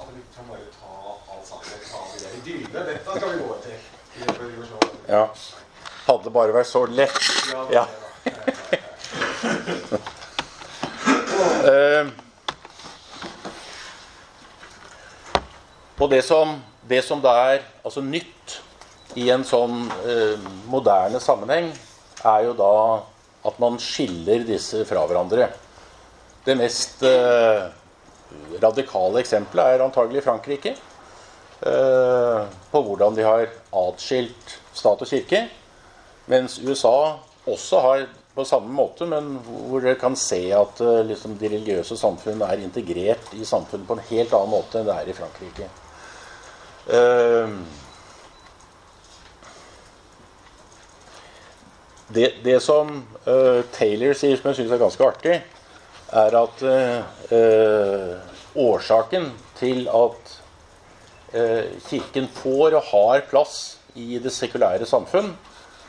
At 0.00 0.06
vi 0.14 0.22
kan 0.36 0.44
bare 0.48 0.60
ta 0.80 1.16
alt 1.32 1.46
sammen 1.46 1.64
ta 1.92 1.98
de 2.14 2.24
der 2.24 2.44
dyrene. 2.44 2.86
Dette 2.86 3.16
skal 3.16 3.32
vi 3.32 3.38
gå 3.38 3.54
etter. 3.54 3.78
ja. 5.08 5.24
Hadde 6.06 6.30
bare 6.30 6.52
vært 6.52 6.66
så 6.66 6.86
lett. 6.86 7.18
Ja, 7.72 7.86
Eh, 11.68 12.06
og 15.98 16.10
det 16.10 16.22
som, 16.24 16.54
det 16.88 17.02
som 17.04 17.20
da 17.22 17.34
er 17.50 17.64
altså 17.82 18.00
nytt 18.00 18.54
i 19.18 19.28
en 19.34 19.44
sånn 19.46 19.82
eh, 20.06 20.48
moderne 20.70 21.20
sammenheng, 21.20 21.70
er 22.24 22.46
jo 22.46 22.54
da 22.58 22.74
at 23.48 23.58
man 23.62 23.78
skiller 23.82 24.46
disse 24.46 24.84
fra 24.88 25.04
hverandre. 25.06 25.48
Det 26.46 26.56
mest 26.58 27.02
eh, 27.06 27.68
radikale 28.62 29.22
eksempelet 29.22 29.74
er 29.74 29.84
antagelig 29.84 30.24
Frankrike. 30.26 30.74
Eh, 31.58 32.42
på 32.70 32.82
hvordan 32.86 33.16
de 33.16 33.26
har 33.26 33.48
atskilt 33.74 34.58
stat 34.76 35.02
og 35.02 35.10
kirke. 35.10 35.46
Mens 36.30 36.58
USA 36.62 37.18
også 37.48 37.80
har 37.82 38.06
på 38.38 38.44
samme 38.46 38.70
måte, 38.70 39.06
men 39.10 39.32
hvor 39.42 39.82
dere 39.82 39.98
kan 39.98 40.14
se 40.18 40.38
at 40.54 40.78
eh, 40.84 41.02
liksom, 41.08 41.34
de 41.40 41.50
religiøse 41.50 41.96
samfunn 41.98 42.44
er 42.46 42.62
integrert 42.62 43.32
i 43.34 43.42
samfunnet 43.46 43.88
på 43.88 43.96
en 43.96 44.04
helt 44.12 44.34
annen 44.36 44.52
måte 44.52 44.78
enn 44.78 44.86
det 44.86 44.94
er 44.94 45.10
i 45.10 45.16
Frankrike. 45.16 45.66
Eh, 46.94 47.56
det, 52.14 52.28
det 52.46 52.60
som 52.62 52.94
eh, 53.26 53.60
Taylor 53.74 54.14
sier, 54.14 54.38
som 54.38 54.52
jeg 54.52 54.60
syns 54.60 54.76
er 54.76 54.84
ganske 54.84 55.08
artig, 55.08 55.40
er 56.22 56.38
at 56.44 56.62
eh, 56.70 58.14
årsaken 58.68 59.32
til 59.58 59.88
at 59.92 60.36
Kirken 61.28 62.24
får 62.32 62.78
og 62.78 62.86
har 62.88 63.26
plass 63.28 63.56
i 64.00 64.16
det 64.22 64.30
sekulære 64.32 64.86
samfunn, 64.88 65.34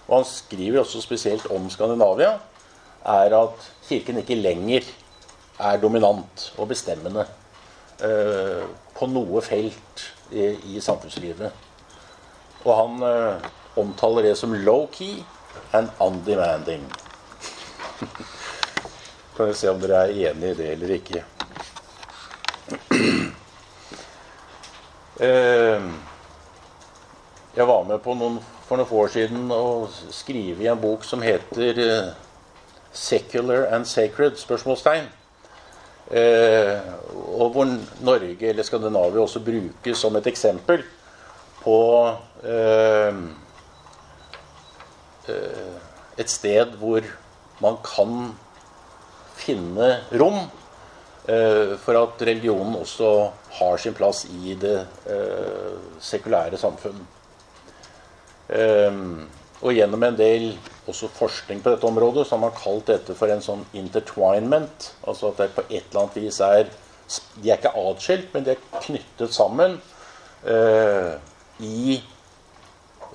og 0.09 0.15
han 0.17 0.25
skriver 0.25 0.81
også 0.81 1.01
spesielt 1.01 1.45
om 1.53 1.69
Skandinavia, 1.69 2.39
er 3.05 3.35
at 3.37 3.67
Kirken 3.87 4.17
ikke 4.17 4.35
lenger 4.35 4.87
er 5.59 5.77
dominant 5.77 6.53
og 6.57 6.67
bestemmende 6.71 7.25
eh, 8.03 8.65
på 8.97 9.07
noe 9.11 9.41
felt 9.45 10.05
i, 10.31 10.49
i 10.73 10.81
samfunnslivet. 10.81 11.51
Og 12.65 12.73
han 12.75 13.05
eh, 13.05 13.49
omtaler 13.79 14.29
det 14.29 14.35
som 14.37 14.53
low-key 14.53 15.21
and 15.77 15.89
undemanding. 15.99 16.83
kan 19.37 19.47
vi 19.47 19.53
se 19.53 19.69
om 19.71 19.79
dere 19.79 20.07
er 20.07 20.31
enig 20.31 20.53
i 20.53 20.57
det 20.57 20.71
eller 20.73 20.95
ikke. 20.99 21.25
Eh, 25.19 25.87
jeg 27.51 27.65
var 27.67 27.81
med 27.83 27.99
på 27.99 28.13
noen, 28.15 28.37
for 28.69 28.77
noen 28.77 28.99
år 29.01 29.09
siden 29.09 29.49
skrive 30.13 30.61
i 30.63 30.69
en 30.69 30.81
bok 30.81 31.05
som 31.07 31.23
heter 31.25 31.79
eh, 31.81 32.11
'Secular 32.93 33.65
and 33.73 33.85
Sacred?' 33.85 34.37
spørsmålstegn. 34.37 35.09
Eh, 36.11 36.77
og 37.39 37.51
hvor 37.53 37.65
Norge 38.01 38.49
eller 38.49 38.63
Skandinavia 38.63 39.21
også 39.21 39.41
brukes 39.45 39.97
som 39.97 40.15
et 40.15 40.27
eksempel 40.27 40.83
på 41.63 41.79
eh, 42.43 43.13
et 46.17 46.29
sted 46.29 46.77
hvor 46.77 47.05
man 47.61 47.77
kan 47.85 48.33
finne 49.37 49.99
rom 50.13 50.47
for 51.83 51.93
at 51.99 52.21
religionen 52.25 52.73
også 52.79 53.29
har 53.59 53.77
sin 53.77 53.93
plass 53.93 54.23
i 54.25 54.55
det 54.57 54.79
sekulære 56.01 56.57
samfunn. 56.57 57.03
Um, 58.49 59.27
og 59.59 59.75
gjennom 59.75 60.03
en 60.07 60.17
del 60.17 60.53
også 60.89 61.09
forskning 61.13 61.59
på 61.61 61.73
dette 61.73 61.85
området 61.85 62.23
så 62.25 62.35
har 62.35 62.45
man 62.47 62.55
kalt 62.57 62.87
dette 62.89 63.15
for 63.17 63.31
en 63.31 63.43
sånn 63.43 63.65
intertwinement. 63.77 64.91
Altså 65.07 65.29
at 65.29 65.41
det 65.41 65.49
på 65.57 65.65
et 65.67 65.83
eller 65.83 66.05
annet 66.05 66.21
vis 66.21 66.39
er 66.45 66.69
De 67.41 67.49
er 67.49 67.57
ikke 67.57 67.73
atskilt, 67.73 68.27
men 68.33 68.43
de 68.45 68.51
er 68.53 68.81
knyttet 68.85 69.33
sammen 69.33 69.79
eh, 70.45 71.15
i 71.65 71.95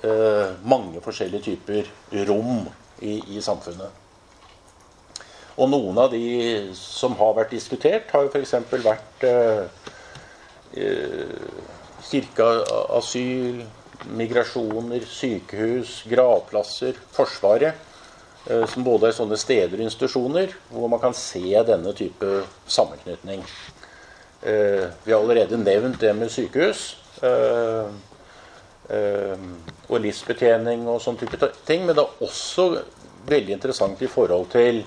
eh, 0.03 0.49
mange 0.67 0.99
forskjellige 0.99 1.45
typer 1.45 1.87
rom 2.27 2.65
i, 2.99 3.21
i, 3.37 3.39
samfunnet. 3.39 3.87
Og 5.55 5.71
noen 5.71 6.01
av 6.03 6.11
de 6.11 6.25
som 6.75 7.15
har 7.15 7.37
vært 7.37 7.55
diskutert, 7.55 8.11
har 8.11 8.27
jo 8.27 8.33
f.eks. 8.33 8.53
vært 8.83 9.23
eh, 9.31 9.63
kirkeasyl 12.11 13.63
migrasjoner, 14.05 15.03
sykehus, 15.07 16.03
gravplasser, 16.09 16.93
Forsvaret. 17.11 17.73
eh, 18.49 18.65
Som 18.67 18.83
både 18.83 19.07
er 19.07 19.11
sånne 19.17 19.37
steder 19.37 19.73
og 19.73 19.85
institusjoner 19.87 20.53
hvor 20.69 20.87
man 20.89 20.99
kan 20.99 21.13
se 21.13 21.63
denne 21.65 21.93
type 21.93 22.43
sammenknytning. 22.67 23.41
Eh, 24.43 24.85
Vi 25.03 25.11
har 25.11 25.19
allerede 25.19 25.57
nevnt 25.57 25.99
det 25.99 26.15
med 26.15 26.29
sykehus. 26.29 26.97
eh, 27.23 27.89
Og 29.89 29.99
livsbetjening 29.99 30.87
og 30.87 31.01
sånne 31.01 31.19
type 31.19 31.51
ting. 31.65 31.85
Men 31.85 31.95
det 31.95 32.03
er 32.03 32.21
også 32.21 32.81
veldig 33.27 33.53
interessant 33.53 34.01
i 34.01 34.07
forhold 34.07 34.49
til, 34.51 34.85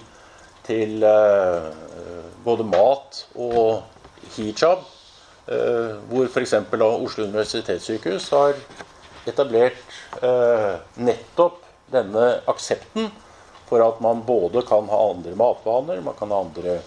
til 0.64 1.00
både 2.44 2.64
mat 2.64 3.26
og 3.34 3.82
hijab. 4.36 4.78
Hvor 6.08 6.28
f.eks. 6.28 6.52
Oslo 6.54 7.24
universitetssykehus 7.24 8.28
har 8.30 8.54
etablert 9.28 9.97
eh, 10.23 10.75
nettopp 11.04 11.62
denne 11.92 12.40
aksepten 12.50 13.11
for 13.68 13.85
at 13.85 14.00
man 14.04 14.23
både 14.26 14.62
kan 14.68 14.88
ha 14.88 14.99
andre 15.11 15.35
matvaner, 15.37 16.00
man 16.04 16.16
kan 16.18 16.32
ha 16.32 16.40
andre 16.44 16.78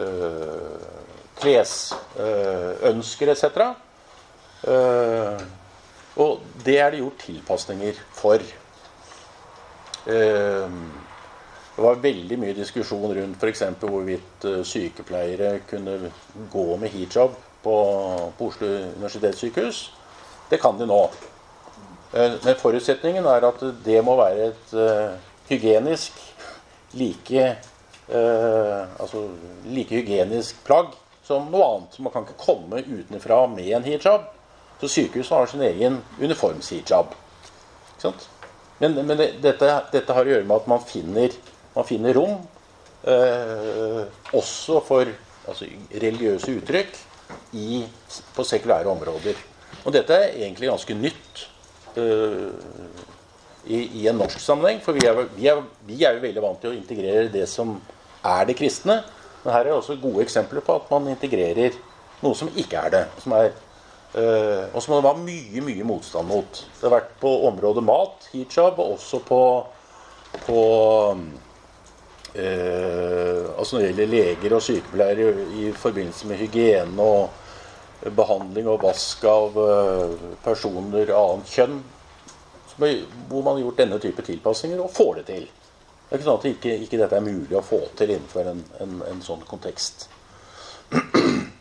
eh, 0.00 0.92
klesønsker 1.40 3.32
etc. 3.34 3.46
Eh, 4.64 5.42
og 6.22 6.44
det 6.64 6.78
er 6.80 6.94
det 6.94 7.02
gjort 7.02 7.24
tilpasninger 7.26 7.98
for. 8.14 8.44
Eh, 10.06 10.76
det 11.74 11.82
var 11.82 11.98
veldig 11.98 12.36
mye 12.38 12.54
diskusjon 12.54 13.16
rundt 13.16 13.42
f.eks. 13.42 13.64
hvorvidt 13.82 14.46
eh, 14.46 14.62
sykepleiere 14.62 15.58
kunne 15.68 16.12
gå 16.52 16.66
med 16.78 16.92
hijab 16.94 17.34
på, 17.64 17.76
på 18.38 18.48
Oslo 18.48 18.68
universitetssykehus. 18.94 19.88
Det 20.50 20.60
kan 20.62 20.78
de 20.78 20.86
nå. 20.86 21.00
Eh, 22.14 22.32
men 22.44 22.58
forutsetningen 22.60 23.26
er 23.26 23.46
at 23.48 23.62
det 23.84 23.98
må 24.06 24.14
være 24.20 24.50
et 24.52 24.74
uh, 24.78 25.14
hygienisk 25.48 26.18
like 26.94 27.46
uh, 28.06 28.84
altså 29.02 29.24
like 29.66 29.90
hygienisk 29.96 30.60
plagg 30.66 30.92
som 31.26 31.48
noe 31.50 31.64
annet. 31.66 31.98
Man 31.98 32.14
kan 32.14 32.26
ikke 32.26 32.38
komme 32.38 32.84
utenfra 32.84 33.40
med 33.50 33.72
en 33.74 33.86
hijab. 33.86 34.28
Så 34.80 34.90
sykehuset 34.92 35.34
har 35.34 35.50
sin 35.50 35.64
egen 35.66 35.98
uniformshijab. 36.20 37.14
Men, 38.78 38.94
men 39.00 39.16
det, 39.16 39.30
dette, 39.42 39.70
dette, 39.94 40.12
har 40.12 40.26
å 40.26 40.32
gjøre 40.34 40.44
med 40.44 40.58
at 40.58 40.68
man 40.68 40.82
finner, 40.84 41.34
man 41.74 41.86
finner 41.88 42.14
rom 42.14 42.36
uh, 43.08 44.02
også 44.36 44.82
for 44.86 45.08
altså, 45.48 45.66
religiøse 45.90 46.58
uttrykk 46.60 47.00
i, 47.58 47.80
på 48.36 48.46
sekulære 48.46 48.92
områder. 48.92 49.40
Og 49.82 49.94
dette 49.96 50.14
er 50.14 50.36
egentlig 50.44 50.70
ganske 50.70 50.98
nytt 50.98 51.44
uh, 51.96 52.52
i, 53.64 54.00
i, 54.00 54.08
en 54.08 54.18
norsk 54.20 54.40
sammenheng. 54.40 54.80
For 54.84 54.96
vi 54.96 55.06
er, 55.08 55.20
vi, 55.36 55.48
er, 55.50 55.62
vi 55.86 56.02
er, 56.02 56.12
jo 56.16 56.24
veldig 56.24 56.42
vant 56.44 56.60
til 56.62 56.72
å 56.72 56.76
integrere 56.76 57.32
det 57.32 57.46
som 57.50 57.76
er 58.24 58.48
det 58.48 58.58
kristne. 58.58 58.96
Men 59.44 59.56
her 59.56 59.68
er 59.68 59.76
også 59.76 60.00
gode 60.00 60.24
eksempler 60.24 60.64
på 60.64 60.78
at 60.78 60.90
man 60.92 61.12
integrerer 61.12 61.72
noe 62.24 62.34
som 62.38 62.52
ikke 62.56 62.76
er 62.86 62.90
det. 62.94 63.04
Som 63.24 63.30
er, 63.38 63.46
uh, 64.16 64.64
og 64.72 64.80
som 64.80 64.96
det 64.96 65.06
var 65.06 65.22
mye 65.22 65.60
mye 65.64 65.84
motstand 65.86 66.26
mot. 66.30 66.50
Det 66.74 66.88
har 66.88 66.98
vært 66.98 67.16
på 67.22 67.30
området 67.50 67.84
mat, 67.84 68.16
hijab, 68.32 68.74
og 68.80 68.86
også 68.98 69.16
på, 69.28 69.42
på 70.48 70.60
uh, 71.14 71.18
altså 73.54 73.70
når 73.76 73.80
det 73.80 73.88
gjelder 73.88 74.14
leger 74.16 74.50
og 74.56 74.66
sykepleiere 74.66 75.24
i 75.60 75.62
forbindelse 75.78 76.24
med 76.30 76.40
hygiene 76.42 77.02
og 77.02 77.22
behandling 78.02 78.68
og 78.68 78.82
vask 78.84 79.24
av 79.28 79.58
eh, 79.60 80.16
personer 80.44 81.12
av 81.14 81.34
annet 81.34 81.52
kjønn. 81.54 81.78
Hvor 82.74 83.42
man 83.44 83.54
har 83.54 83.62
gjort 83.62 83.80
denne 83.84 84.00
type 84.02 84.24
tilpasninger 84.26 84.80
og 84.82 84.92
får 84.92 85.20
det 85.20 85.26
til. 85.30 85.44
Det 85.46 86.10
er 86.10 86.20
ikke 86.20 86.26
sånn 86.26 86.40
at 86.40 86.48
ikke, 86.50 86.76
ikke 86.84 87.00
dette 87.00 87.16
er 87.16 87.24
mulig 87.24 87.56
å 87.58 87.64
få 87.64 87.80
til 87.98 88.16
innenfor 88.16 88.50
en, 88.50 88.64
en, 88.82 88.98
en 89.08 89.24
sånn 89.24 89.44
kontekst. 89.48 90.08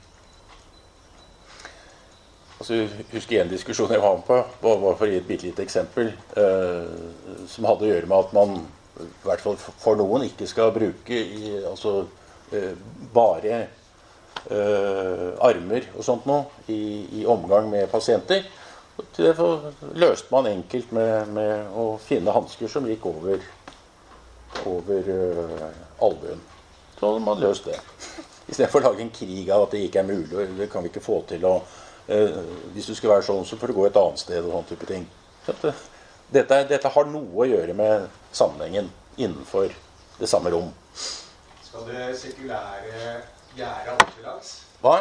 Altså, 2.64 2.86
husker 3.12 3.42
en 3.42 3.50
diskusjon 3.52 3.92
jeg 3.92 4.00
var 4.00 4.14
med 4.16 4.22
på, 4.24 4.38
bare 4.64 4.96
for 4.96 5.04
å 5.04 5.08
gi 5.12 5.18
et 5.20 5.26
bitte 5.28 5.50
lite 5.50 5.66
eksempel, 5.66 6.14
eh, 6.40 6.94
som 7.52 7.66
hadde 7.68 7.84
å 7.84 7.90
gjøre 7.90 8.08
med 8.08 8.16
at 8.16 8.36
man, 8.38 8.54
i 9.04 9.08
hvert 9.26 9.44
fall 9.44 9.58
for 9.60 10.00
noen, 10.00 10.24
ikke 10.30 10.48
skal 10.48 10.72
bruke 10.72 11.18
i, 11.18 11.58
altså, 11.68 12.06
eh, 12.56 12.72
bare 13.12 13.58
armer 14.52 15.86
og 15.96 16.04
sånt 16.04 16.26
noe 16.28 16.64
i, 16.68 17.22
i, 17.22 17.26
omgang 17.30 17.70
med 17.72 17.88
pasienter. 17.92 18.44
Det 19.16 19.34
løste 19.98 20.30
man 20.34 20.50
enkelt 20.50 20.92
med, 20.94 21.32
med 21.34 21.78
å 21.80 21.86
finne 22.02 22.34
hansker 22.36 22.70
som 22.70 22.86
gikk 22.86 23.08
over, 23.10 23.40
over 24.70 25.10
uh, 25.10 26.04
albuen. 26.04 26.44
Så 27.00 27.08
hadde 27.08 27.24
man 27.26 27.42
løst 27.42 27.66
det. 27.66 27.80
Istedenfor 28.46 28.84
å 28.84 28.92
lage 28.92 29.02
en 29.06 29.16
krig 29.16 29.50
av 29.50 29.66
at 29.66 29.74
det 29.74 29.82
ikke 29.88 30.04
er 30.04 30.12
mulig. 30.12 30.46
Det 30.60 30.70
kan 30.70 30.86
vi 30.86 30.92
ikke 30.92 31.02
få 31.04 31.24
til. 31.30 31.48
Og, 31.50 31.66
uh, 32.12 32.38
hvis 32.76 32.92
du 32.92 32.94
skal 33.00 33.16
være 33.16 33.26
sånn, 33.32 33.48
så 33.50 33.58
får 33.58 33.74
du 33.74 33.78
gå 33.80 33.88
et 33.90 34.00
annet 34.04 34.22
sted. 34.22 34.44
og 34.44 34.60
sånn 34.60 34.70
type 34.70 34.90
ting. 34.92 35.08
Dette, 35.48 35.74
dette, 36.30 36.60
dette, 36.70 36.94
har 36.94 37.10
noe 37.10 37.34
å 37.34 37.50
gjøre 37.50 37.74
med 37.78 38.06
sammenhengen 38.32 38.94
innenfor 39.18 39.74
det 40.20 40.30
samme 40.30 40.54
rom. 40.54 40.70
Skal 41.64 41.90
det 41.90 42.12
sekulære 42.22 43.18
gjerde 43.58 43.94
alle 43.94 44.08
til 44.12 44.26
lags? 44.28 44.54
Hva? 44.84 44.96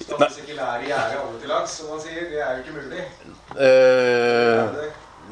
Skal 0.00 0.20
man 0.20 0.38
ikke 0.42 0.56
lære 0.56 0.86
gjerde 0.86 1.18
alle 1.22 1.40
til 1.40 1.48
lags, 1.48 1.74
som 1.78 1.90
man 1.92 2.00
sier? 2.04 2.28
Det 2.30 2.40
er 2.42 2.50
jo 2.52 2.62
ikke 2.64 2.76
mulig. 2.76 3.04
Eh, 3.66 4.76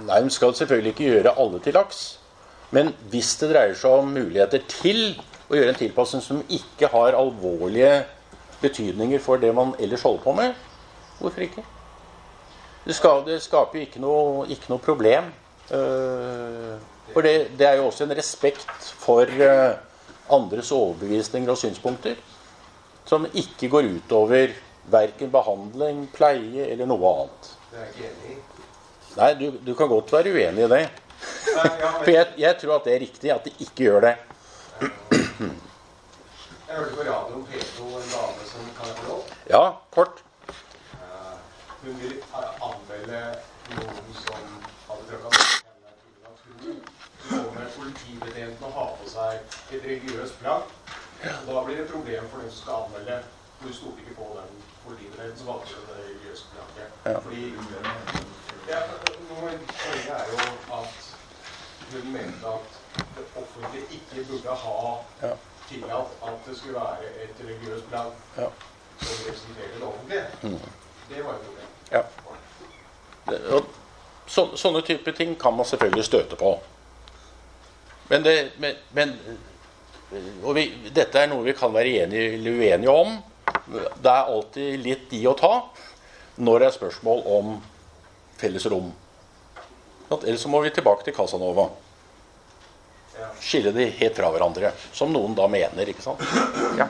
nei, 0.07 0.21
man 0.21 0.31
skal 0.33 0.55
selvfølgelig 0.55 0.95
ikke 0.95 1.11
gjøre 1.11 1.35
alle 1.45 1.61
til 1.65 1.77
laks. 1.77 2.03
Men 2.75 2.95
hvis 3.13 3.37
det 3.41 3.53
dreier 3.53 3.77
seg 3.79 4.01
om 4.01 4.11
muligheter 4.17 4.65
til 4.71 5.03
å 5.51 5.59
gjøre 5.59 5.75
en 5.75 5.79
tilpasning 5.79 6.25
som 6.25 6.41
ikke 6.49 6.89
har 6.91 7.19
alvorlige 7.19 8.05
betydninger 8.63 9.21
for 9.23 9.37
det 9.43 9.53
man 9.55 9.75
ellers 9.79 10.03
holder 10.03 10.25
på 10.25 10.33
med, 10.41 10.55
hvorfor 11.21 11.45
ikke? 11.45 11.65
Det, 12.85 12.95
skal, 12.97 13.23
det 13.27 13.41
skaper 13.43 13.79
jo 13.79 13.87
ikke 13.87 14.03
noe, 14.03 14.47
ikke 14.53 14.73
noe 14.73 14.83
problem. 14.83 15.31
Uh, 15.71 16.75
for 17.13 17.25
det, 17.25 17.55
det, 17.59 17.69
er 17.69 17.79
jo 17.79 17.87
også 17.89 18.05
en 18.05 18.17
respekt 18.17 18.91
for 19.01 19.29
uh, 19.41 19.77
andres 20.33 20.73
overbevisninger 20.73 21.51
og 21.51 21.59
synspunkter. 21.59 22.15
Som 23.05 23.27
ikke 23.35 23.69
går 23.69 23.83
utover 23.99 24.49
verken 24.91 25.31
behandling, 25.33 26.09
pleie 26.15 26.67
eller 26.73 26.87
noe 26.89 27.11
annet. 27.11 27.51
Det 27.71 27.79
er 27.81 27.87
ikke 27.93 28.05
enig. 28.11 28.37
Nei, 29.15 29.35
du, 29.39 29.47
du, 29.67 29.75
kan 29.79 29.89
godt 29.89 30.13
være 30.13 30.31
uenig 30.35 30.65
i 30.65 30.69
det. 30.73 30.85
For 31.25 32.11
jeg, 32.11 32.27
jeg, 32.39 32.57
tror 32.61 32.75
at 32.79 32.85
det 32.89 32.95
er 32.95 33.01
riktig 33.05 33.33
at 33.33 33.45
de 33.45 33.51
ikke 33.59 33.85
gjør 33.87 34.01
det. 34.09 34.17
Jeg 34.81 34.89
hørte 36.81 36.95
på 36.97 37.03
radioen 37.07 37.45
P2 37.51 37.79
en 37.87 37.93
dame 38.11 38.43
som 38.51 38.61
Kan 38.79 38.87
jeg 38.89 38.97
få 38.99 39.05
lov? 39.09 39.23
Ja, 39.51 39.65
kort. 39.95 40.17
Eh, 40.97 41.35
hun 41.85 41.95
vil 42.01 42.15
anmelde 42.35 43.21
noen 43.77 44.09
som 44.25 44.43
hadde 44.89 45.05
tråkka 45.13 45.41
kommer 47.29 47.67
politibetjenten 47.77 48.65
og 48.65 48.73
har 48.73 48.84
på 48.84 48.84
seg 49.15 49.41
et 49.77 49.85
religiøst 49.85 50.39
plagg. 50.43 50.63
Og 51.47 51.51
da 51.55 51.65
blir 51.65 51.77
det 51.77 51.85
et 51.87 51.93
problem 51.93 52.29
for 52.31 52.43
den 52.43 52.51
som 52.51 52.61
skal 52.63 52.75
anmelde. 52.83 53.17
Du 53.63 53.69
stoler 53.73 53.99
ikke 54.03 54.17
på 54.21 54.27
den 54.39 54.51
politibetjenten 54.85 55.39
som 55.39 55.51
valgte 55.53 55.85
det 55.89 55.97
religiøse 56.03 56.45
plagget. 56.53 56.89
Ja. 57.07 57.19
Fordi 57.25 57.43
ja, 58.73 58.81
Poenget 59.29 60.11
er 60.19 60.25
jo 60.33 60.39
at 60.79 61.15
hun 61.93 62.13
mente 62.13 62.47
at 62.57 62.69
det 63.17 63.25
offentlige 63.43 63.85
ikke 63.97 64.29
burde 64.31 64.57
ha 64.65 64.77
ja. 65.23 65.33
tillatt 65.69 66.11
at 66.27 66.47
det 66.47 66.59
skulle 66.59 66.75
være 66.75 67.25
et 67.25 67.37
religiøst 67.45 67.89
plagg 67.89 68.13
ja. 68.37 68.49
som 69.01 69.15
representerer 69.27 69.75
det 69.75 69.89
offentlige. 69.89 70.27
Mm. 70.43 70.61
Det 71.09 71.25
var 71.25 71.33
et 71.33 71.41
problem. 71.41 71.69
Ja. 71.93 72.03
Det, 73.31 73.65
så, 74.27 74.57
sånne 74.57 74.81
type 74.81 75.13
ting 75.13 75.41
kan 75.41 75.57
man 75.57 75.67
selvfølgelig 75.67 76.05
støte 76.05 76.37
på. 76.37 76.59
Men, 78.09 78.23
det, 78.23 78.51
men, 78.59 78.75
men 78.93 79.15
vi, 80.55 80.67
dette 80.95 81.23
er 81.23 81.31
noe 81.31 81.45
vi 81.47 81.55
kan 81.57 81.73
være 81.73 81.95
enige 82.05 82.35
eller 82.37 82.59
uenige 82.61 82.93
om. 82.93 83.17
Det 83.65 84.11
er 84.11 84.35
alltid 84.35 84.83
litt 84.85 85.15
i 85.17 85.25
å 85.27 85.37
ta 85.39 85.55
når 86.37 86.61
det 86.61 86.69
er 86.69 86.77
spørsmål 86.77 87.25
om 87.37 87.57
felles 88.41 88.67
rom. 88.69 88.93
Ellers 90.15 90.45
så 90.45 90.51
må 90.53 90.61
vi 90.61 90.71
tilbake 90.75 91.07
til 91.07 91.17
Casanova. 91.17 91.69
Skille 93.41 93.73
de 93.73 93.89
helt 93.99 94.17
fra 94.19 94.31
hverandre. 94.35 94.73
Som 94.93 95.15
noen 95.15 95.35
da 95.39 95.47
mener, 95.51 95.89
ikke 95.91 96.05
sant? 96.05 96.23
Ja. 96.79 96.89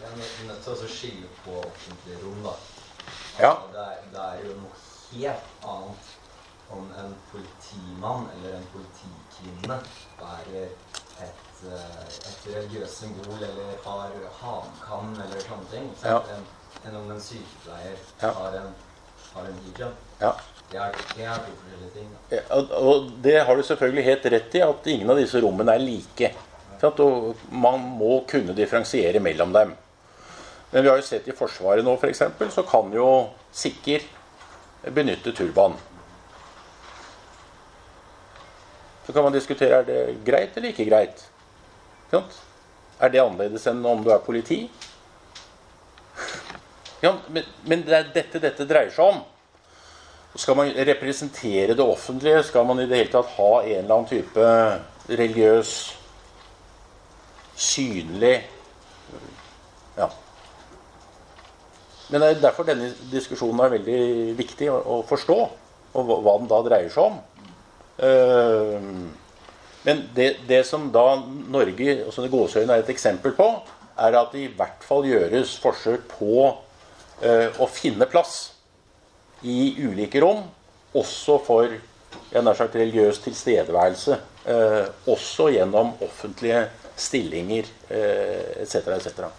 Jeg 0.00 0.10
er 0.10 0.16
nødt 0.48 0.64
til 0.66 0.74
å 0.74 0.90
skille 0.90 1.30
på 1.44 1.56
offentlige 1.62 2.20
rom, 2.22 2.40
da. 2.44 2.54
Altså, 2.54 3.42
ja. 3.42 3.52
det, 3.72 3.84
er, 3.86 4.08
det 4.12 4.24
er 4.26 4.42
jo 4.44 4.56
noe 4.58 4.80
helt 5.14 5.68
annet 5.72 6.19
om 6.70 6.86
en 7.02 7.14
politimann 7.32 8.28
eller 8.34 8.56
en 8.58 8.68
politikvinne 8.74 9.78
bærer 10.20 10.68
et, 11.24 11.64
eh, 11.66 12.04
et 12.30 12.46
religiøst 12.54 13.02
symbol 13.02 13.42
eller 13.48 13.74
har 13.86 14.14
hankam 14.40 15.12
eller 15.24 15.42
sånne 15.44 15.68
ting, 15.72 15.90
ja. 16.04 16.20
enn 16.36 16.46
en 16.86 16.96
om 17.02 17.10
en 17.10 17.20
sykepleier 17.20 17.98
ja. 18.22 18.30
har, 18.30 18.60
en, 18.62 18.70
har 19.34 19.50
en 19.50 19.60
hijab. 19.66 19.98
Ja. 20.20 20.32
Det 20.70 20.78
er, 20.78 20.94
det 21.16 21.24
er 21.26 21.38
to 21.42 21.56
forskjellige 21.58 21.90
ting. 21.96 22.10
Ja, 22.30 22.42
og, 22.54 22.70
og 22.70 23.10
det 23.24 23.40
har 23.46 23.56
du 23.58 23.62
selvfølgelig 23.66 24.04
helt 24.06 24.26
rett 24.34 24.54
i, 24.54 24.62
at 24.62 24.86
ingen 24.92 25.10
av 25.10 25.18
disse 25.18 25.42
rommene 25.42 25.74
er 25.74 25.82
like. 25.82 26.30
Og 26.80 27.42
man 27.52 27.82
må 27.98 28.20
kunne 28.30 28.54
differensiere 28.56 29.20
mellom 29.20 29.52
dem. 29.52 29.74
Men 30.70 30.84
vi 30.84 30.88
har 30.88 31.00
jo 31.00 31.04
sett 31.04 31.26
i 31.28 31.34
Forsvaret 31.36 31.84
nå, 31.84 31.96
f.eks., 31.98 32.22
så 32.54 32.64
kan 32.68 32.94
jo 32.94 33.08
sikker 33.52 34.06
benytte 34.94 35.34
turban. 35.36 35.74
Så 39.06 39.12
kan 39.12 39.24
man 39.26 39.34
diskutere 39.34 39.80
er 39.80 39.88
det 39.88 40.00
greit 40.26 40.56
eller 40.56 40.72
ikke 40.72 40.88
greit. 40.88 41.24
Er 43.00 43.12
det 43.12 43.22
annerledes 43.22 43.66
enn 43.70 43.84
om 43.86 44.02
du 44.04 44.10
er 44.12 44.22
politi? 44.24 44.64
Men, 47.00 47.84
det 47.86 47.94
er 47.96 48.10
dette 48.14 48.40
dette 48.42 48.66
dreier 48.68 48.92
seg 48.92 49.14
om. 49.14 49.22
Skal 50.38 50.58
man 50.58 50.70
representere 50.86 51.74
det 51.74 51.84
offentlige, 51.84 52.42
skal 52.46 52.66
man 52.68 52.82
i 52.82 52.86
det 52.86 53.00
hele 53.00 53.12
tatt 53.12 53.32
ha 53.38 53.50
en 53.62 53.78
eller 53.80 53.94
annen 53.96 54.10
type 54.10 54.50
religiøs, 55.10 55.76
synlig 57.60 58.36
Ja. 59.98 60.06
Men 62.10 62.22
det 62.22 62.28
er 62.28 62.38
derfor 62.42 62.66
denne 62.66 62.88
diskusjonen 63.10 63.60
er 63.62 63.74
veldig 63.74 63.98
viktig 64.38 64.70
å, 64.72 65.00
forstå, 65.06 65.36
og 65.94 66.08
hva 66.10 66.32
den 66.40 66.48
da 66.50 66.60
dreier 66.66 66.90
seg 66.90 67.10
om. 67.10 67.18
Eh, 68.00 68.80
men 69.82 70.02
det, 70.14 70.36
det, 70.48 70.64
som 70.68 70.88
da 70.92 71.04
Norge 71.52 71.96
og 72.04 72.14
sånne 72.14 72.32
gåsøyne 72.32 72.74
er 72.74 72.84
et 72.84 72.92
eksempel 72.92 73.34
på, 73.36 73.48
er 74.00 74.16
at 74.16 74.32
det 74.32 74.46
i 74.46 74.52
hvert 74.56 74.84
fall 74.86 75.06
gjøres 75.08 75.56
forsøk 75.60 76.06
på 76.14 76.48
eh, 77.24 77.48
å 77.60 77.68
finne 77.68 78.08
plass 78.08 78.52
i 79.44 79.74
ulike 79.80 80.20
rom, 80.22 80.44
også 80.96 81.38
for 81.44 81.72
jeg 82.30 82.44
nær 82.44 82.56
sagt 82.58 82.76
religiøs 82.78 83.20
tilstedeværelse. 83.24 84.18
Eh, 84.50 84.84
også 85.10 85.50
gjennom 85.54 85.94
offentlige 86.04 86.66
stillinger 87.00 87.68
etc. 87.88 88.90
etc. 88.98 89.30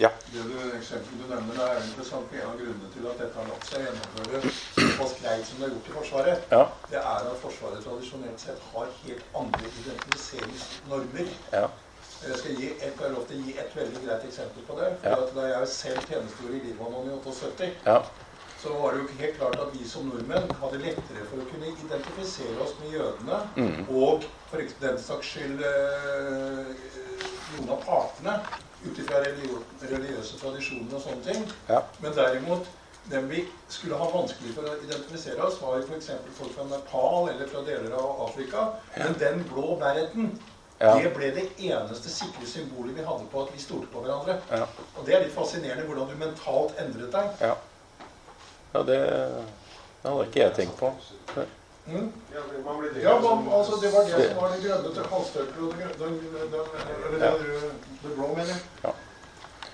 Ja. 0.00 0.08
Det 0.32 0.42
du, 0.48 0.54
eksempelet 0.78 1.20
du 1.20 1.26
nevner, 1.34 1.54
det 1.58 1.64
er 1.68 1.82
interessant. 1.84 2.32
En 2.32 2.46
av 2.48 2.56
grunnene 2.60 2.88
til 2.94 3.06
at 3.10 3.18
dette 3.20 3.36
har 3.38 3.48
latt 3.50 3.66
seg 3.68 3.82
gjennomføre 3.84 4.40
såpass 4.78 5.14
greit 5.20 5.44
som 5.48 5.58
det 5.60 5.66
er 5.68 5.74
gjort 5.74 5.90
i 5.90 5.96
Forsvaret, 5.98 6.46
Ja. 6.54 6.62
det 6.90 6.98
er 7.02 7.28
at 7.32 7.40
Forsvaret 7.42 7.84
tradisjonelt 7.84 8.40
sett 8.40 8.60
har 8.72 8.88
helt 9.02 9.24
andre 9.42 9.72
identifiseringsnormer. 9.82 11.28
Ja. 11.52 11.66
Jeg 12.22 12.38
skal 12.38 12.56
gi 12.56 12.66
et, 12.78 12.82
jeg 13.02 13.12
lov 13.12 13.26
til 13.26 13.36
å 13.40 13.44
gi 13.44 13.54
et 13.58 13.72
veldig 13.76 14.02
greit 14.06 14.24
eksempel 14.28 14.62
på 14.66 14.76
det. 14.78 14.90
For 15.02 15.30
Da 15.34 15.46
jeg 15.50 15.68
selv 15.68 16.04
tjenestegjorde 16.08 16.56
i 16.60 16.66
Libanon 16.68 17.08
i 17.10 17.14
78, 17.18 17.70
Ja. 17.86 18.02
så 18.62 18.68
var 18.78 18.92
det 18.92 19.00
jo 19.02 19.08
helt 19.18 19.36
klart 19.38 19.58
at 19.60 19.72
vi 19.74 19.88
som 19.88 20.06
nordmenn 20.08 20.50
hadde 20.60 20.78
lettere 20.78 21.24
for 21.28 21.36
å 21.42 21.48
kunne 21.50 21.66
identifisere 21.66 22.60
oss 22.62 22.74
med 22.80 22.92
jødene, 22.94 23.38
Mm. 23.56 23.88
og 23.90 24.22
for 24.50 24.58
den 24.80 24.98
saks 25.02 25.26
skyld 25.26 25.60
eh, 25.60 26.74
noen 27.58 27.70
av 27.70 27.82
partene, 27.84 28.40
ut 28.84 28.98
ifra 28.98 29.20
religiøse 29.22 30.38
tradisjoner 30.40 30.94
og 30.96 31.02
sånne 31.04 31.26
ting. 31.26 31.44
Ja. 31.68 31.82
Men 32.02 32.14
derimot, 32.16 32.70
dem 33.10 33.28
vi 33.30 33.44
skulle 33.68 33.98
ha 33.98 34.08
vanskelig 34.10 34.54
for 34.54 34.66
å 34.66 34.76
identifisere 34.84 35.42
oss, 35.42 35.60
var 35.62 35.78
jo 35.78 35.86
f.eks. 35.88 36.10
folk 36.38 36.54
fra 36.54 36.66
Nepal 36.70 37.30
eller 37.32 37.50
fra 37.50 37.62
deler 37.66 37.94
av 37.98 38.24
Afrika. 38.28 38.66
Men 38.96 39.16
den 39.18 39.44
blå 39.50 39.76
verden, 39.80 40.34
Ja. 40.82 40.96
det 40.98 41.12
ble 41.14 41.28
det 41.30 41.44
eneste 41.62 42.10
sikre 42.10 42.46
symbolet 42.46 42.96
vi 42.96 43.04
hadde 43.06 43.26
på 43.30 43.42
at 43.42 43.52
vi 43.54 43.60
stolte 43.62 43.86
på 43.92 44.00
hverandre. 44.02 44.40
Ja. 44.50 44.66
Og 44.98 45.06
det 45.06 45.14
er 45.14 45.20
litt 45.22 45.34
fascinerende 45.34 45.84
hvordan 45.86 46.08
du 46.10 46.16
mentalt 46.18 46.78
endret 46.82 47.12
deg. 47.12 47.28
ja. 47.40 47.54
ja 48.74 48.82
det, 48.88 48.98
det 50.02 50.10
hadde 50.10 50.24
ikke 50.26 50.40
jeg 50.40 50.54
tenkt 50.56 50.78
på. 50.80 50.90
Mm. 51.86 52.12
Ja, 52.34 52.40
man 52.64 52.82
det 52.94 53.02
Ja, 53.02 53.14
altså, 53.58 53.76
det 53.82 53.92
var 53.92 54.04
det 54.04 54.28
som 54.28 54.36
var 54.42 54.52
det 54.52 54.62
grønne 54.64 54.92
til 54.94 55.02
og 55.02 55.26
det 55.32 55.78
grønne 55.78 55.94
den- 55.98 56.20
Eller 57.06 57.18
det 57.18 57.48
røde- 57.48 57.72
det 58.02 58.14
blå, 58.16 58.26
mener 58.28 58.54
jeg. 58.82 58.92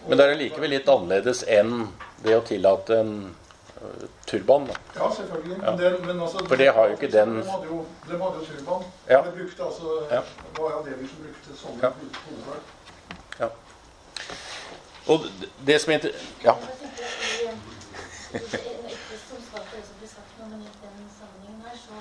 Men 0.09 0.19
det 0.19 0.27
er 0.27 0.35
likevel 0.35 0.71
litt 0.71 0.89
annerledes 0.89 1.43
enn 1.49 1.89
det 2.25 2.37
å 2.37 2.41
tillate 2.47 3.01
en 3.01 3.37
øh, 3.83 4.09
turban. 4.27 4.67
Da. 4.67 4.75
Ja, 4.97 5.11
selvfølgelig. 5.15 5.57
Ja. 5.63 5.71
Men 5.71 5.79
det, 5.81 6.07
men 6.07 6.21
altså, 6.21 6.39
For 6.49 6.57
det 6.57 6.73
har 6.75 6.87
jo 6.89 6.93
ikke 6.97 7.11
den- 7.13 7.37
De 7.43 7.51
hadde 7.51 7.67
jo, 7.67 7.85
de 8.07 8.11
hadde 8.23 8.39
jo 8.41 8.45
turban. 8.47 8.83
Ja. 9.09 9.21
De 9.23 9.31
brukte 9.31 9.63
altså 9.63 10.07
Ja. 10.11 10.21
Det 10.55 10.63
var 10.63 10.81
Adeler 10.81 11.09
som 11.09 11.19
brukte 11.23 11.61
sånne 11.61 11.83
Ja. 11.83 11.91
ja. 13.45 13.49
Og 15.09 15.21
det- 15.41 15.49
det 15.67 15.81
som 15.81 15.93
er 15.93 15.99
inter- 15.99 16.15
Ja. 16.45 16.55
Jeg 16.55 16.79
tenker 16.81 17.05
at 17.05 17.21
i- 17.33 18.37
i- 18.37 18.93
Ikke 18.93 19.17
som 19.29 19.39
svar 19.51 19.63
på 19.69 19.77
det 19.77 19.85
som 19.89 19.97
ble 20.01 20.09
sagt 20.09 20.33
nå, 20.39 20.45
men 20.53 20.61
i 20.61 20.71
den 20.85 21.09
sammenhengen 21.19 21.63
her, 21.67 21.77
så 21.87 21.95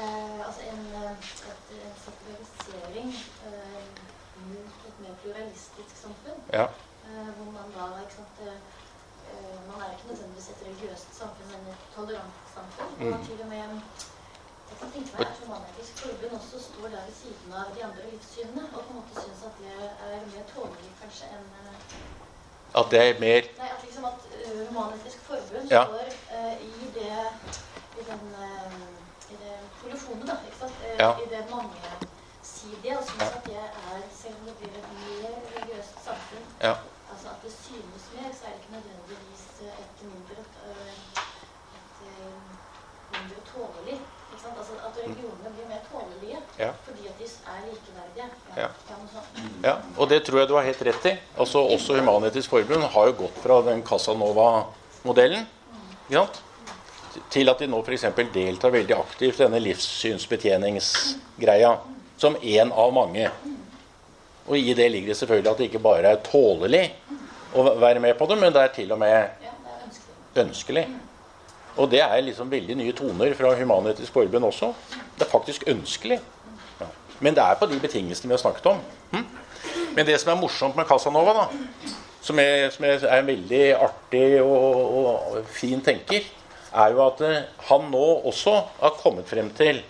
eh, 0.00 0.46
Altså 0.46 0.60
en, 0.72 0.82
eh, 0.94 1.10
et, 1.50 1.64
en 1.86 1.94
sekularisering 2.06 3.08
eh, 3.46 3.84
mot 4.48 4.74
et 4.88 4.96
mer 5.02 5.13
pluralistisk 5.24 5.94
samfunn, 6.04 6.38
Ja. 6.58 6.66
eh, 7.08 7.28
hvor 7.36 7.48
man 7.58 7.68
da 7.76 7.84
ikke 8.04 8.16
sant, 8.20 8.36
eh, 8.46 8.58
eh, 9.30 9.58
Man 9.68 9.78
er 9.82 9.88
ikke 9.94 10.08
nødvendigvis 10.10 10.48
et 10.52 10.60
religiøst 10.68 11.08
samfunn, 11.20 11.48
men 11.54 11.62
et 11.74 11.82
tolerant 11.96 12.36
samfunn. 12.54 12.90
Og 13.06 13.18
Mm. 13.18 13.24
til 13.26 13.38
og 13.44 13.48
med 13.54 13.64
jeg 14.70 14.76
kan 14.80 14.90
tenke 14.94 15.10
meg 15.18 15.26
at 15.30 15.36
Human-Etisk 15.40 15.92
Forbund 16.00 16.32
også 16.40 16.58
står 16.68 16.86
der 16.94 17.02
ved 17.08 17.14
siden 17.22 17.48
av 17.60 17.66
de 17.76 17.80
andre 17.88 18.04
livssynene 18.12 18.64
og 18.74 18.80
på 18.84 18.90
en 18.90 18.96
måte 18.98 19.14
syns 19.22 19.42
at 19.48 19.54
det 19.60 19.72
er 20.08 20.20
mer 20.32 20.44
tålelig 20.54 20.92
kanskje 21.02 21.26
enn 21.36 21.46
At 22.80 22.86
det 22.92 23.00
er 23.08 23.20
mer 23.26 23.42
Nei, 23.60 23.70
at 23.76 23.82
liksom 23.86 24.04
at 24.12 24.20
Human-Etisk 24.68 25.18
Forbund 25.28 25.66
Ja. 25.76 25.82
står 25.84 26.06
uh, 26.36 26.54
i 26.70 26.86
det 26.98 27.18
i 28.00 28.02
den 28.10 28.24
uh, 28.46 29.32
i 29.32 29.36
det 29.42 29.54
kollisjonen, 29.80 30.26
da, 30.30 30.34
ikke 30.46 30.58
sant? 30.62 30.76
Uh, 30.88 30.96
Ja. 31.04 31.10
I 31.24 31.26
det 31.34 31.42
mangesidige, 31.54 32.94
og 32.98 33.04
syns 33.08 33.30
at 33.38 33.44
det 33.46 33.56
er, 33.56 34.00
selv 34.22 34.34
om 34.40 34.44
det 34.48 34.54
blir 34.60 34.72
et 34.80 34.90
mer 35.04 35.34
religiøst 35.54 35.94
samfunn, 36.06 36.46
Ja. 36.66 36.74
altså 37.12 37.26
at 37.34 37.40
det 37.44 37.52
synes 37.66 38.02
mer, 38.16 38.28
så 38.38 38.42
er 38.46 38.50
det 38.54 38.60
ikke 38.62 38.74
nødvendigvis 38.78 39.44
eh, 39.64 39.82
et 39.84 39.98
mindre 40.10 40.36
eh, 40.68 40.96
et, 41.78 41.96
eh, 42.10 42.38
mindre 43.14 43.38
tålelig. 43.52 43.96
Ikke 44.32 44.42
sant? 44.44 44.56
Altså 44.60 44.74
at 44.86 44.92
religionene 45.02 45.48
blir 45.56 45.66
mer 45.72 45.82
tålelige 45.92 46.38
Ja. 46.64 46.70
fordi 46.86 47.02
at 47.10 47.16
de 47.20 47.26
er 47.54 47.60
likeverdige. 47.70 48.26
Ja. 48.56 48.62
ja. 48.62 48.68
Ja, 49.68 49.74
og 49.98 50.04
det 50.10 50.18
tror 50.24 50.38
jeg 50.38 50.48
du 50.48 50.54
har 50.58 50.64
helt 50.70 50.82
rett 50.88 51.04
i. 51.12 51.14
Altså, 51.38 51.58
også 51.58 51.90
Human-Etisk 52.00 52.48
Forbund 52.50 52.82
har 52.96 53.04
jo 53.06 53.12
gått 53.24 53.36
fra 53.44 53.54
den 53.70 53.80
Casanova-modellen 53.82 55.44
sant? 56.10 56.42
til 57.30 57.46
at 57.48 57.58
de 57.62 57.66
nå 57.70 57.78
f.eks. 57.82 58.04
deltar 58.34 58.70
veldig 58.74 58.94
aktivt 58.96 59.34
i 59.38 59.42
denne 59.44 59.58
livssynsbetjeningsgreia 59.62 61.76
som 62.18 62.36
én 62.36 62.72
av 62.72 62.92
mange. 62.92 63.30
Og 64.46 64.58
i 64.58 64.74
det 64.76 64.90
ligger 64.92 65.12
det 65.12 65.16
selvfølgelig 65.16 65.50
at 65.50 65.58
det 65.58 65.68
ikke 65.70 65.82
bare 65.84 66.12
er 66.12 66.22
tålelig 66.24 66.84
å 67.54 67.64
være 67.80 68.02
med 68.02 68.16
på 68.18 68.28
det, 68.28 68.38
men 68.40 68.52
det 68.52 68.62
er 68.62 68.72
til 68.74 68.92
og 68.92 69.00
med 69.00 69.46
ønskelig. 70.44 70.84
Og 71.76 71.90
det 71.90 72.02
er 72.04 72.20
liksom 72.22 72.50
veldig 72.50 72.76
nye 72.78 72.94
toner 72.94 73.34
fra 73.38 73.54
Human-Etisk 73.58 74.14
Forbund 74.14 74.46
også. 74.46 74.72
Det 75.16 75.26
er 75.26 75.30
faktisk 75.30 75.64
ønskelig. 75.70 76.20
Ja. 76.80 76.90
Men 77.20 77.34
det 77.34 77.42
er 77.42 77.58
på 77.58 77.66
de 77.70 77.80
betingelsene 77.82 78.30
vi 78.30 78.36
har 78.36 78.42
snakket 78.42 78.68
om. 78.74 78.82
Hm? 79.14 79.24
Men 79.96 80.06
det 80.06 80.20
som 80.20 80.32
er 80.32 80.40
morsomt 80.40 80.76
med 80.76 80.86
Casanova, 80.86 81.34
da, 81.40 81.92
som 82.24 82.38
er, 82.38 82.68
som 82.74 82.86
er 82.86 83.04
en 83.18 83.26
veldig 83.26 83.64
artig 83.78 84.26
og, 84.42 84.96
og 85.00 85.50
fin 85.54 85.82
tenker, 85.84 86.26
er 86.74 86.94
jo 86.94 87.02
at 87.04 87.20
eh, 87.22 87.42
han 87.68 87.90
nå 87.92 88.06
også 88.30 88.54
har 88.80 88.96
kommet 88.98 89.28
frem 89.30 89.50
til 89.54 89.82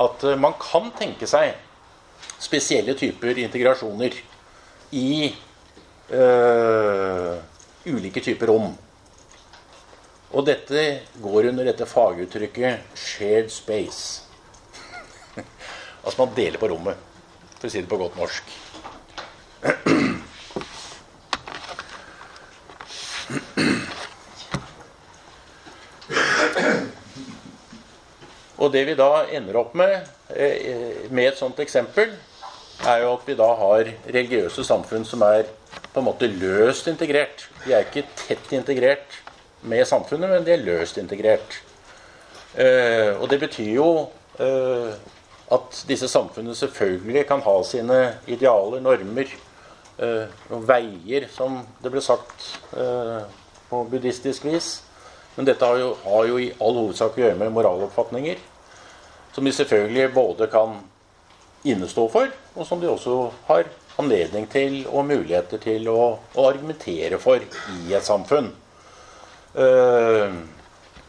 at 0.00 0.24
eh, 0.24 0.38
man 0.40 0.56
kan 0.60 0.88
tenke 0.96 1.28
seg 1.28 1.52
spesielle 2.42 2.94
typer 2.98 3.38
integrasjoner 3.38 4.16
i 4.98 5.34
øh, 6.10 7.36
ulike 7.86 8.20
typer 8.20 8.50
rom. 8.50 8.72
Og 10.32 10.46
dette 10.46 10.82
går 11.22 11.48
under 11.52 11.64
dette 11.68 11.86
faguttrykket 11.86 12.96
'shared 12.96 13.52
space'. 13.52 14.22
altså 16.04 16.18
man 16.24 16.34
deler 16.36 16.58
på 16.58 16.68
rommet, 16.72 16.96
for 17.60 17.68
å 17.68 17.72
si 17.72 17.80
det 17.80 17.88
på 17.88 18.00
godt 18.00 18.16
norsk. 18.16 18.58
Og 28.62 28.70
det 28.72 28.84
vi 28.86 28.94
da 28.94 29.24
ender 29.34 29.56
opp 29.58 29.72
med 29.74 29.94
eh, 30.30 31.08
med 31.10 31.32
et 31.32 31.38
sånt 31.38 31.58
eksempel, 31.60 32.12
er 32.88 33.02
jo 33.04 33.12
at 33.16 33.26
vi 33.26 33.36
da 33.38 33.48
har 33.58 33.90
religiøse 34.14 34.64
samfunn 34.66 35.04
som 35.06 35.22
er 35.26 35.46
på 35.92 36.00
en 36.00 36.06
måte 36.08 36.28
løst 36.30 36.88
integrert. 36.90 37.46
De 37.64 37.74
er 37.74 37.86
ikke 37.86 38.06
tett 38.16 38.52
integrert 38.56 39.20
med 39.62 39.84
samfunnet, 39.86 40.30
men 40.30 40.46
de 40.46 40.54
er 40.54 40.64
løst 40.64 40.98
integrert. 40.98 41.60
Eh, 42.58 43.14
og 43.16 43.28
det 43.30 43.38
betyr 43.40 43.72
jo 43.76 43.88
eh, 44.42 44.92
at 45.52 45.82
disse 45.88 46.08
samfunnene 46.08 46.56
selvfølgelig 46.56 47.26
kan 47.28 47.42
ha 47.44 47.56
sine 47.64 47.98
idealer, 48.26 48.80
normer, 48.80 49.30
eh, 49.98 50.32
og 50.50 50.66
veier, 50.68 51.28
som 51.32 51.60
det 51.82 51.92
ble 51.92 52.02
sagt 52.04 52.48
eh, 52.76 53.20
på 53.70 53.84
buddhistisk 53.92 54.48
vis. 54.48 54.74
Men 55.36 55.48
dette 55.48 55.64
har 55.64 55.78
jo, 55.80 55.92
har 56.04 56.28
jo 56.28 56.40
i 56.40 56.50
all 56.60 56.80
hovedsak 56.80 57.16
å 57.16 57.22
gjøre 57.24 57.38
med 57.40 57.52
moraloppfatninger, 57.54 58.40
som 59.32 59.44
de 59.44 59.52
selvfølgelig 59.56 60.10
både 60.12 60.48
kan 60.52 60.80
innestå 61.68 62.08
for, 62.12 62.32
og 62.54 62.66
som 62.66 62.80
de 62.82 62.90
også 62.90 63.16
har 63.48 63.68
anledning 64.00 64.48
til 64.50 64.82
og 64.88 65.06
muligheter 65.06 65.60
til 65.62 65.86
å, 65.92 66.00
å 66.18 66.48
argumentere 66.48 67.20
for 67.22 67.42
i 67.42 67.94
et 67.94 68.06
samfunn. 68.06 68.50
Eh, 69.54 70.34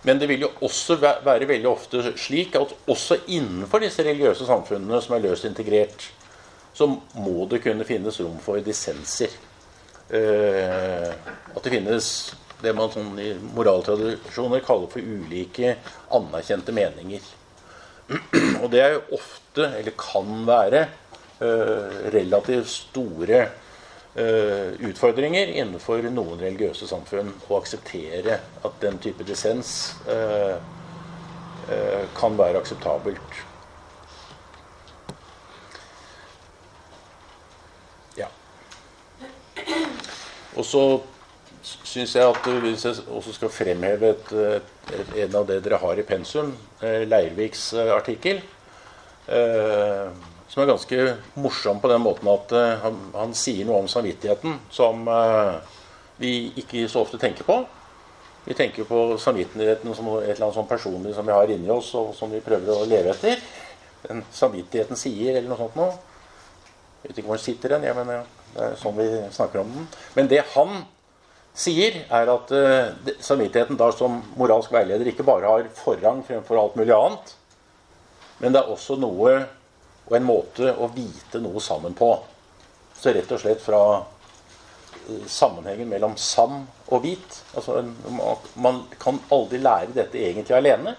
men 0.04 0.20
det 0.20 0.28
vil 0.28 0.44
jo 0.44 0.52
også 0.68 0.98
være 1.00 1.48
veldig 1.48 1.70
ofte 1.70 2.04
slik 2.20 2.58
at 2.60 2.74
også 2.92 3.22
innenfor 3.32 3.86
disse 3.86 4.04
religiøse 4.04 4.48
samfunnene 4.50 5.00
som 5.04 5.16
er 5.16 5.24
løst 5.24 5.48
integrert, 5.48 6.10
så 6.74 6.90
må 6.90 7.46
det 7.50 7.62
kunne 7.64 7.88
finnes 7.88 8.20
rom 8.20 8.40
for 8.44 8.60
dissenser. 8.66 9.32
Eh, 10.14 11.12
at 11.56 11.64
det 11.64 11.72
finnes 11.72 12.08
det 12.64 12.74
man 12.76 12.92
sånn 12.92 13.16
i 13.20 13.32
moraltradisjoner 13.56 14.64
kaller 14.64 14.92
for 14.92 15.04
ulike 15.04 15.78
anerkjente 16.16 16.76
meninger. 16.76 17.24
Og 18.62 18.68
det 18.74 18.84
er 18.84 18.98
jo 18.98 19.20
ofte, 19.20 19.43
eller 19.58 19.94
kan 19.98 20.46
være, 20.48 20.88
eh, 21.40 22.12
relativt 22.14 22.70
store 22.70 23.42
eh, 24.16 24.74
utfordringer 24.90 25.48
innenfor 25.48 26.06
noen 26.10 26.40
religiøse 26.40 26.88
samfunn 26.88 27.34
å 27.50 27.58
akseptere 27.60 28.40
at 28.64 28.80
den 28.82 29.00
type 29.02 29.26
dissens 29.28 29.96
eh, 30.08 30.58
kan 32.18 32.36
være 32.38 32.60
akseptabelt. 32.60 33.38
Ja. 38.20 38.28
Og 40.60 40.66
så 40.68 40.84
syns 41.64 42.18
jeg 42.18 42.28
at 42.28 42.50
hvis 42.66 42.84
jeg 42.84 43.06
også 43.08 43.38
skal 43.38 43.54
fremheve 43.54 44.12
et, 44.12 44.34
et, 44.92 45.16
en 45.24 45.40
av 45.40 45.48
det 45.48 45.62
dere 45.64 45.80
har 45.80 46.02
i 46.02 46.04
pensum, 46.04 46.52
Leirviks 46.84 47.70
artikkel, 47.80 48.44
som 50.54 50.62
er 50.62 50.70
ganske 50.70 51.06
morsom 51.42 51.80
på 51.82 51.90
den 51.90 52.04
måten 52.04 52.30
at 52.30 52.52
eh, 52.54 52.76
han, 52.84 52.98
han, 53.16 53.32
sier 53.34 53.66
noe 53.66 53.80
om 53.82 53.88
samvittigheten 53.90 54.60
som 54.74 55.08
eh, 55.10 55.56
vi 56.22 56.34
ikke 56.62 56.86
så 56.92 57.02
ofte 57.02 57.18
tenker 57.18 57.48
på. 57.48 57.56
Vi 58.46 58.54
tenker 58.54 58.86
på 58.86 59.18
samvittigheten 59.18 59.96
som 59.98 60.12
et 60.20 60.36
eller 60.36 60.46
annet 60.46 60.58
sånn 60.60 60.70
personlig 60.70 61.16
som 61.16 61.26
vi 61.26 61.34
har 61.34 61.50
inni 61.50 61.72
oss, 61.74 61.90
og 61.98 62.12
som 62.14 62.30
vi 62.30 62.44
prøver 62.44 62.70
å 62.76 62.86
leve 62.86 63.16
etter. 63.16 63.42
Den 64.04 64.22
samvittigheten 64.36 65.00
sier, 65.00 65.40
eller 65.40 65.50
noe 65.50 65.62
sånt 65.64 65.78
noe. 65.80 65.94
Jeg 67.02 67.10
vet 67.10 67.22
ikke 67.22 67.32
hvor 67.32 67.40
den 67.40 67.46
sitter 67.48 67.74
hen. 67.74 67.88
Det 68.54 68.66
er 68.68 68.76
sånn 68.78 68.98
vi 69.00 69.08
snakker 69.34 69.64
om 69.64 69.72
den. 69.74 69.88
Men 70.14 70.30
det 70.30 70.44
han 70.54 70.84
sier, 71.56 72.04
er 72.14 72.30
at 72.34 72.52
uh, 72.52 73.16
samvittigheten 73.24 73.80
da 73.80 73.90
som 73.96 74.20
moralsk 74.38 74.76
veileder 74.76 75.10
ikke 75.10 75.26
bare 75.26 75.50
har 75.50 75.72
forrang 75.80 76.22
fremfor 76.28 76.60
alt 76.60 76.78
mulig 76.78 76.94
annet, 76.94 77.34
men 78.44 78.52
det 78.52 78.60
er 78.60 78.72
også 78.74 78.98
noe 79.00 79.34
og 80.04 80.16
en 80.18 80.26
måte 80.28 80.74
å 80.76 80.90
vite 80.92 81.40
noe 81.40 81.62
sammen 81.64 81.94
på. 81.96 82.10
Så 83.00 83.14
rett 83.16 83.30
og 83.32 83.40
slett 83.40 83.62
fra 83.64 83.80
uh, 84.02 85.28
sammenhengen 85.32 85.88
mellom 85.88 86.18
sam 86.20 86.66
og 86.90 87.06
hvit. 87.06 87.38
Altså 87.56 87.80
man 88.60 88.82
kan 89.00 89.22
aldri 89.32 89.62
lære 89.64 89.96
dette 89.96 90.20
egentlig 90.20 90.58
alene. 90.58 90.98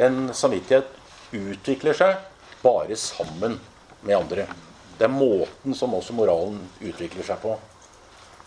En 0.00 0.30
samvittighet 0.32 0.88
utvikler 1.36 2.00
seg 2.00 2.16
bare 2.62 2.96
sammen 2.96 3.58
med 4.00 4.16
andre. 4.16 4.48
Det 4.96 5.04
er 5.04 5.12
måten 5.12 5.76
som 5.76 5.92
også 5.98 6.16
moralen 6.16 6.62
utvikler 6.80 7.28
seg 7.28 7.44
på. 7.44 7.58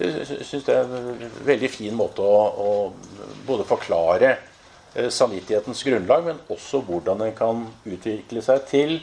Jeg 0.01 0.25
syns 0.25 0.65
det 0.65 0.73
er 0.73 0.89
en 0.89 1.37
veldig 1.45 1.69
fin 1.71 1.93
måte 1.95 2.25
å, 2.25 2.41
å 2.65 3.45
både 3.45 3.63
forklare 3.69 4.33
eh, 4.33 4.54
samvittighetens 4.95 5.83
grunnlag, 5.83 6.23
men 6.23 6.37
også 6.53 6.79
hvordan 6.87 7.19
den 7.19 7.33
kan 7.35 7.65
utvikle 7.83 8.43
seg 8.45 8.63
til 8.69 8.95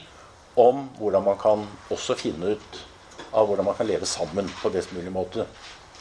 om 0.54 0.86
hvordan 0.98 1.24
man 1.24 1.38
kan 1.40 1.66
også 1.92 2.16
finne 2.18 2.54
ut 2.56 2.80
av 3.32 3.48
hvordan 3.48 3.64
man 3.64 3.76
kan 3.76 3.88
leve 3.88 4.06
sammen 4.08 4.48
på 4.60 4.70
best 4.72 4.92
mulig 4.92 5.12
måte. 5.12 5.46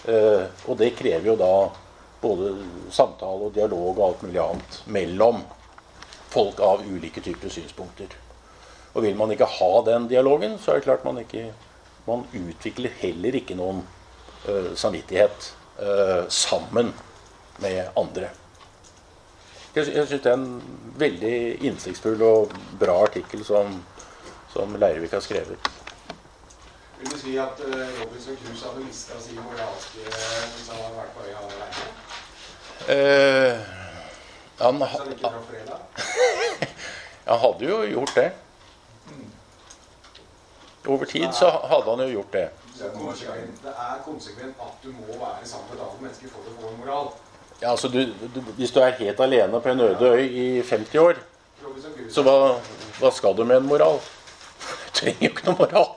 Eh, 0.05 0.43
og 0.67 0.77
det 0.79 0.93
krever 0.97 1.31
jo 1.31 1.37
da 1.39 1.53
både 2.21 2.51
samtale 2.93 3.47
og 3.47 3.55
dialog 3.55 3.93
og 3.93 4.03
alt 4.07 4.25
mulig 4.25 4.41
annet 4.43 4.81
mellom 4.91 5.41
folk 6.31 6.59
av 6.63 6.83
ulike 6.87 7.23
typer 7.23 7.51
synspunkter. 7.53 8.11
Og 8.91 9.05
vil 9.05 9.15
man 9.15 9.31
ikke 9.31 9.47
ha 9.47 9.71
den 9.87 10.09
dialogen, 10.11 10.57
så 10.59 10.73
er 10.73 10.81
det 10.81 10.89
klart 10.89 11.07
man 11.07 11.21
ikke 11.23 11.51
Man 12.01 12.23
utvikler 12.33 12.89
heller 12.97 13.35
ikke 13.37 13.53
noen 13.53 13.83
uh, 14.49 14.71
samvittighet 14.73 15.51
sammen 16.33 16.89
med 17.61 17.91
andre. 17.97 18.31
Jeg, 19.75 19.87
jeg 19.95 20.07
syns 20.07 20.23
det 20.23 20.31
er 20.31 20.33
en 20.33 20.63
veldig 20.99 21.35
innsiktsfull 21.63 22.21
og 22.27 22.55
bra 22.79 22.97
artikkel 23.05 23.45
som, 23.47 23.77
som 24.51 24.75
Leirvik 24.75 25.13
har 25.15 25.23
skrevet. 25.23 25.69
Vil 26.99 27.11
du 27.11 27.17
si 27.17 27.37
at 27.39 27.61
uh, 27.65 27.77
Robinson 28.01 28.37
Cruise 28.41 28.65
hadde 28.67 28.83
mista 28.85 29.21
sin 29.21 29.39
moralske 29.39 30.03
hvis 30.03 30.67
han 30.69 30.81
hadde 30.83 30.97
vært 30.97 31.15
på 31.15 31.23
øya 31.25 31.37
alene? 31.47 31.87
Uh, 32.91 33.53
han, 34.59 34.81
han 34.81 35.41
fredag? 35.47 35.79
han 37.31 37.43
hadde 37.45 37.71
jo 37.71 37.81
gjort 37.95 38.15
det. 38.15 38.29
Over 40.87 41.05
tid 41.05 41.33
så 41.33 41.49
hadde 41.49 41.89
han 41.89 41.99
jo 41.99 42.13
gjort 42.19 42.33
det. 42.33 42.47
Det 42.77 42.85
er 43.71 43.97
konsekvent 44.05 44.55
at 44.67 44.83
du 44.83 44.91
må 44.91 45.15
være 45.15 45.45
sammen 45.45 45.69
med 45.69 45.79
et 45.79 45.83
annet 45.87 46.01
menneske 46.01 46.29
for 46.29 46.41
å 46.43 46.55
få 46.59 46.71
en 46.75 46.79
moral. 46.83 47.13
Ja, 47.61 47.71
altså 47.71 47.87
du, 47.87 47.99
du, 48.35 48.41
hvis 48.57 48.71
du 48.73 48.79
er 48.81 48.97
helt 48.97 49.19
alene 49.21 49.61
på 49.61 49.69
en 49.69 49.83
øde 49.85 50.13
øy 50.15 50.23
i 50.25 50.45
50 50.65 50.95
år, 50.97 51.19
så 52.09 52.23
hva, 52.25 52.37
hva 52.99 53.11
skal 53.13 53.35
du 53.37 53.43
med 53.45 53.61
en 53.61 53.67
moral? 53.69 53.99
Du 54.61 54.89
trenger 54.97 55.27
jo 55.27 55.29
ikke 55.29 55.49
noe 55.49 55.59
moral. 55.59 55.91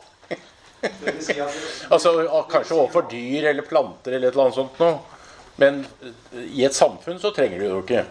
Altså, 1.91 2.11
Kanskje 2.51 2.77
overfor 2.77 3.07
dyr 3.11 3.49
eller 3.49 3.63
planter 3.69 4.13
eller 4.13 4.29
et 4.29 4.35
eller 4.35 4.45
annet 4.45 4.59
sånt 4.59 4.79
noe. 4.81 4.99
Men 5.57 5.87
eh, 6.03 6.45
i 6.59 6.65
et 6.67 6.75
samfunn 6.75 7.21
så 7.23 7.31
trenger 7.31 7.59
du 7.59 7.65
det 7.65 7.71
jo 7.71 7.83
ikke. 7.83 8.05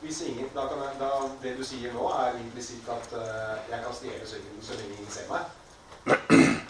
hvis 0.00 0.22
ingen, 0.26 0.48
da 0.54 0.64
kan 0.66 0.78
jeg, 0.80 0.96
da, 1.00 1.10
Det 1.42 1.54
du 1.58 1.64
sier 1.64 1.92
nå, 1.92 2.08
er 2.08 2.38
implisitt 2.40 2.88
at 2.88 3.12
uh, 3.12 3.58
jeg 3.70 3.82
kan 3.84 3.94
stjele 3.94 4.26
sykkelen 4.26 4.62
så 4.64 4.78
lenge 4.80 4.96
ingen 4.96 5.12
ser 5.12 5.28
meg. 5.30 6.66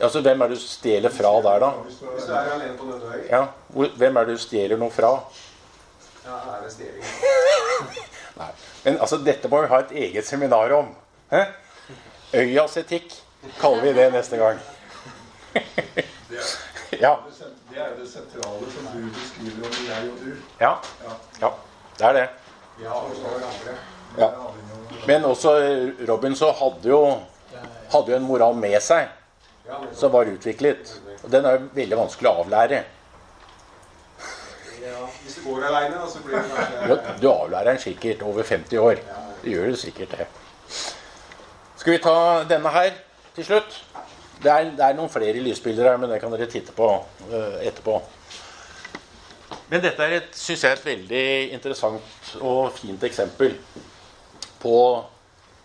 Altså, 0.00 0.20
Hvem 0.20 0.42
er 0.42 0.48
det 0.52 0.56
du 0.58 0.62
stjeler 0.62 1.10
fra 1.10 1.30
der, 1.42 1.58
da? 1.62 1.68
Hvis 1.86 1.98
du 2.00 2.32
er 2.32 2.52
alene 2.54 2.76
på 2.78 2.84
veien. 2.84 3.26
Ja, 3.30 3.44
Hvem 3.96 4.16
er 4.16 4.24
det 4.28 4.36
du 4.36 4.42
stjeler 4.42 4.76
noe 4.80 4.90
fra? 4.90 5.12
ja, 6.26 6.36
er 6.56 6.62
det 6.64 6.72
stjeling. 6.72 7.04
Nei. 8.40 8.50
Men 8.84 8.98
altså, 9.00 9.18
dette 9.24 9.48
må 9.48 9.60
vi 9.64 9.70
ha 9.72 9.78
et 9.84 9.92
eget 10.06 10.26
seminar 10.26 10.72
om. 10.76 10.92
Hæ? 11.32 11.44
Øyas 12.34 12.76
etikk 12.76 13.12
kaller 13.60 13.82
vi 13.82 13.92
det 13.92 14.12
neste 14.12 14.36
gang. 14.40 14.58
det, 15.54 15.62
er, 16.30 16.52
Ja. 17.02 17.14
det 17.70 17.78
er 17.80 17.94
det 17.98 18.08
sentrale 18.08 18.68
som 18.72 18.86
du 18.92 19.08
beskriver 19.16 19.66
om 19.66 19.86
jeg 19.88 20.10
og 20.10 20.18
du. 20.24 20.32
Ja. 20.60 20.72
Ja. 21.40 21.50
Det 21.98 22.06
er 22.08 22.12
det. 22.12 22.28
Ja, 22.82 22.92
og 22.92 23.10
så 23.16 23.34
andre. 23.36 23.74
Ja. 24.18 24.28
Men 25.06 25.24
også 25.24 25.54
eh, 25.60 26.08
Robin 26.08 26.36
så 26.36 26.52
hadde 26.52 26.88
jo, 26.88 27.00
hadde 27.92 28.10
jo 28.12 28.16
en 28.16 28.26
moral 28.28 28.54
med 28.54 28.80
seg. 28.84 29.08
Som 29.94 30.12
var 30.12 30.24
utviklet. 30.24 31.00
Og 31.22 31.30
den 31.30 31.46
er 31.46 31.62
veldig 31.74 31.98
vanskelig 31.98 32.30
å 32.30 32.42
avlære. 32.44 32.82
ja, 34.82 35.06
hvis 35.22 35.34
du 35.38 35.44
går 35.46 35.66
alene, 35.68 36.00
så 36.10 36.22
blir 36.24 36.36
det 36.36 36.44
kanskje 36.50 36.88
Du, 36.88 37.22
du 37.22 37.28
avlærer 37.32 37.70
den 37.70 37.78
sikkert 37.78 38.22
over 38.22 38.42
50 38.42 38.78
år. 38.78 38.96
Du 39.44 39.50
gjør 39.50 39.70
det 39.70 39.78
sikkert 39.78 40.10
det. 40.18 40.26
Skal 41.76 41.92
vi 41.92 41.98
ta 41.98 42.44
denne 42.48 42.68
her 42.70 42.90
til 43.34 43.44
slutt? 43.44 43.78
Det 44.42 44.50
er, 44.50 44.72
det 44.74 44.82
er 44.82 44.98
noen 44.98 45.10
flere 45.10 45.38
lysbilder 45.42 45.90
her, 45.90 45.96
men 46.02 46.10
det 46.10 46.18
kan 46.20 46.32
dere 46.34 46.50
titte 46.50 46.74
på 46.74 46.88
uh, 47.30 47.58
etterpå. 47.62 48.00
Men 49.70 49.82
dette 49.82 50.02
er 50.04 50.18
et, 50.18 50.34
synes 50.36 50.64
jeg, 50.64 50.72
et 50.72 50.86
veldig 50.86 51.26
interessant 51.54 52.34
og 52.40 52.72
fint 52.76 53.04
eksempel 53.06 53.54
på 54.62 54.76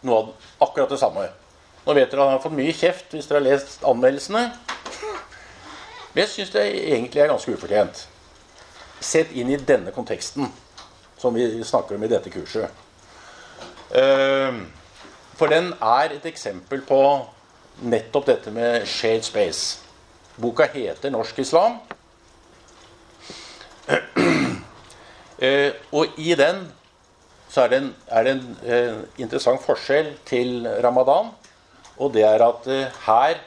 noe 0.07 0.19
av 0.21 0.29
akkurat 0.67 0.93
det 0.93 0.99
samme. 1.01 1.25
Nå 1.87 1.93
vet 1.95 2.11
dere 2.11 2.19
at 2.19 2.27
han 2.27 2.35
har 2.35 2.43
fått 2.43 2.55
mye 2.57 2.73
kjeft 2.75 3.13
hvis 3.15 3.29
dere 3.29 3.39
har 3.39 3.45
lest 3.47 3.83
anmeldelsene. 3.87 4.41
Men 6.11 6.19
jeg 6.19 6.31
syns 6.33 6.51
det 6.51 6.65
egentlig 6.67 7.21
er 7.23 7.29
ganske 7.31 7.53
ufortjent. 7.55 8.01
Sett 8.99 9.31
inn 9.31 9.53
i 9.53 9.59
denne 9.69 9.93
konteksten 9.95 10.49
som 11.17 11.37
vi 11.37 11.45
snakker 11.63 11.95
om 11.95 12.03
i 12.03 12.09
dette 12.11 12.33
kurset. 12.33 12.67
Eh, 13.95 14.59
For 15.37 15.47
den 15.47 15.69
er 15.79 16.17
et 16.17 16.25
eksempel 16.25 16.81
på 16.81 16.99
nettopp 17.85 18.25
dette 18.25 18.51
med 18.51 18.87
shared 18.89 19.23
space. 19.23 19.79
Boka 20.35 20.67
heter 20.73 21.09
'Norsk 21.09 21.39
islam'. 21.39 21.79
Eh, 25.39 25.71
og 25.91 26.07
i 26.17 26.33
den 26.33 26.71
så 27.49 27.61
er 27.61 27.67
det 27.67 27.77
en, 27.77 27.95
er 28.07 28.23
det 28.23 28.31
en 28.31 28.57
eh, 28.65 28.95
interessant 29.21 29.61
forskjell 29.61 30.17
til 30.25 30.67
ramadan. 30.83 31.29
Og 31.97 32.13
det 32.13 32.23
er 32.27 32.43
at 32.45 32.67
eh, 32.69 32.97
her 33.07 33.39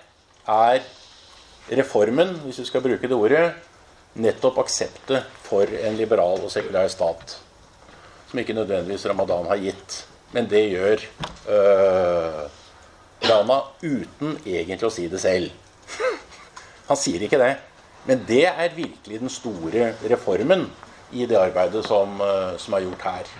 er 0.51 0.87
reformen, 1.71 2.35
hvis 2.45 2.59
vi 2.59 2.69
skal 2.69 2.83
bruke 2.83 3.09
det 3.09 3.17
ordet, 3.17 3.53
nettopp 4.19 4.59
akseptet 4.65 5.27
for 5.47 5.71
en 5.71 5.99
liberal 5.99 6.43
og 6.43 6.51
sekulær 6.51 6.91
stat. 6.91 7.37
Som 8.31 8.43
ikke 8.43 8.57
nødvendigvis 8.57 9.07
ramadan 9.07 9.47
har 9.51 9.61
gitt. 9.63 10.05
Men 10.35 10.47
det 10.51 10.63
gjør 10.71 11.05
øh, 11.51 12.43
Rana 13.27 13.59
uten 13.83 14.37
egentlig 14.47 14.87
å 14.87 14.93
si 14.95 15.07
det 15.11 15.21
selv. 15.23 15.51
Han 16.89 16.99
sier 16.99 17.23
ikke 17.27 17.41
det. 17.41 17.55
Men 18.07 18.25
det 18.27 18.45
er 18.49 18.75
virkelig 18.75 19.21
den 19.21 19.33
store 19.33 19.93
reformen 20.11 20.69
i 21.13 21.27
det 21.27 21.39
arbeidet 21.39 21.85
som, 21.87 22.21
øh, 22.23 22.59
som 22.59 22.75
er 22.75 22.87
gjort 22.87 23.07
her. 23.07 23.31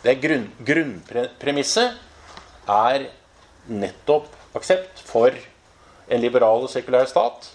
Det 0.00 0.16
grunn, 0.20 0.46
Grunnpremisset 0.64 1.96
er 2.68 3.04
nettopp 3.68 4.39
aksept 4.56 5.02
for 5.06 5.34
en 6.10 6.22
liberal 6.22 6.66
og 6.66 6.72
sekulær 6.72 7.08
stat, 7.10 7.50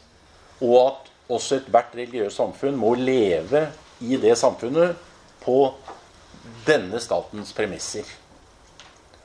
og 0.61 0.75
at 0.79 1.11
også 1.35 1.59
ethvert 1.59 1.95
religiøst 1.97 2.37
samfunn 2.37 2.77
må 2.79 2.93
leve 2.99 3.65
i 4.05 4.17
det 4.21 4.35
samfunnet 4.39 4.95
på 5.43 5.59
denne 6.67 7.01
statens 7.01 7.53
premisser. 7.55 8.07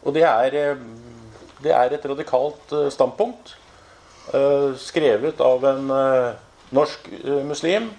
Og 0.02 0.14
det 0.16 0.24
er, 0.24 0.54
eh, 0.56 0.76
det 1.62 1.72
er 1.76 1.92
et 1.92 2.06
radikalt 2.09 2.72
eh, 2.72 2.90
standpunkt, 2.90 3.56
eh, 4.33 4.72
skrevet 4.80 5.40
av 5.40 5.64
en 5.64 5.92
norsk 6.70 7.09
muslim 7.44 7.90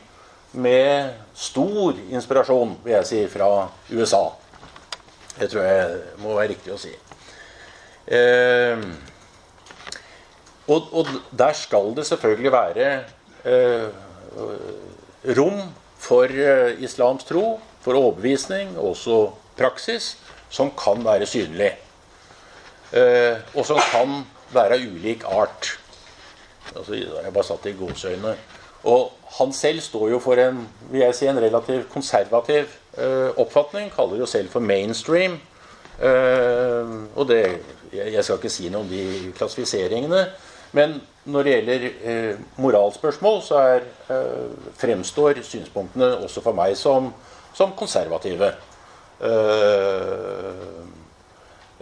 med 0.52 1.14
stor 1.36 1.96
inspirasjon, 2.10 2.78
vil 2.84 2.94
jeg 2.94 3.08
si, 3.08 3.28
fra 3.28 3.70
USA. 3.92 4.32
Det 5.40 5.50
tror 5.52 5.64
jeg 5.64 6.02
må 6.24 6.36
være 6.36 6.52
riktig 6.54 6.74
å 6.74 6.80
si. 6.80 6.92
Eh, 8.12 8.82
og, 10.68 10.90
og 10.94 11.08
der 11.38 11.54
skal 11.58 11.94
det 11.98 12.06
selvfølgelig 12.08 12.52
være 12.52 12.90
eh, 13.46 13.88
rom 15.38 15.62
for 16.02 16.30
eh, 16.30 16.78
islams 16.84 17.24
tro, 17.24 17.60
for 17.82 17.98
overbevisning 17.98 18.78
og 18.78 18.94
også 18.94 19.22
praksis, 19.58 20.18
som 20.50 20.72
kan 20.78 21.06
være 21.06 21.26
synlig. 21.26 21.72
Eh, 22.94 23.38
og 23.56 23.66
som 23.66 23.80
kan 23.92 24.22
være 24.54 24.78
av 24.78 24.88
ulik 24.96 25.24
art. 25.24 25.78
Altså, 26.76 26.96
jeg 26.96 27.34
bare 27.34 27.48
satt 27.48 27.68
i 27.70 27.76
gåseøyne. 27.78 28.36
Og 28.90 29.12
han 29.38 29.54
selv 29.54 29.82
står 29.82 30.10
jo 30.10 30.20
for 30.20 30.40
en 30.42 30.64
vil 30.92 31.04
jeg 31.06 31.16
si, 31.16 31.28
en 31.30 31.40
relativt 31.40 31.90
konservativ 31.94 32.72
eh, 32.98 33.30
oppfatning. 33.40 33.92
Kaller 33.96 34.22
jo 34.22 34.30
selv 34.30 34.50
for 34.52 34.60
mainstream. 34.60 35.40
Eh, 36.02 36.96
og 37.16 37.28
det, 37.30 37.44
jeg 37.94 38.24
skal 38.24 38.40
ikke 38.40 38.52
si 38.52 38.70
noe 38.70 38.86
om 38.86 38.90
de 38.90 39.32
klassifiseringene. 39.38 40.26
Men 40.72 41.02
når 41.26 41.44
det 41.44 41.54
gjelder 41.56 41.86
eh, 41.88 42.40
moralspørsmål, 42.62 43.42
så 43.46 43.62
er, 43.76 43.88
eh, 44.10 44.72
fremstår 44.80 45.42
synspunktene 45.46 46.14
også 46.24 46.42
for 46.42 46.58
meg 46.58 46.78
som, 46.80 47.12
som 47.54 47.76
konservative. 47.78 48.54
Eh, 49.22 50.64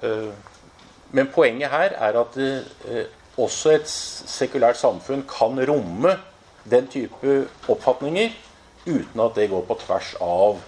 eh, 0.03 0.31
men 1.11 1.31
poenget 1.33 1.71
her 1.71 1.95
er 1.97 2.19
at 2.19 2.37
eh, 2.37 3.05
også 3.39 3.77
et 3.77 3.89
sekulært 3.89 4.77
samfunn 4.77 5.23
kan 5.29 5.59
romme 5.69 6.17
den 6.69 6.87
type 6.91 7.45
oppfatninger 7.69 8.35
uten 8.85 9.21
at 9.23 9.35
det 9.35 9.49
går 9.49 9.63
på 9.67 9.77
tvers 9.85 10.13
av 10.23 10.59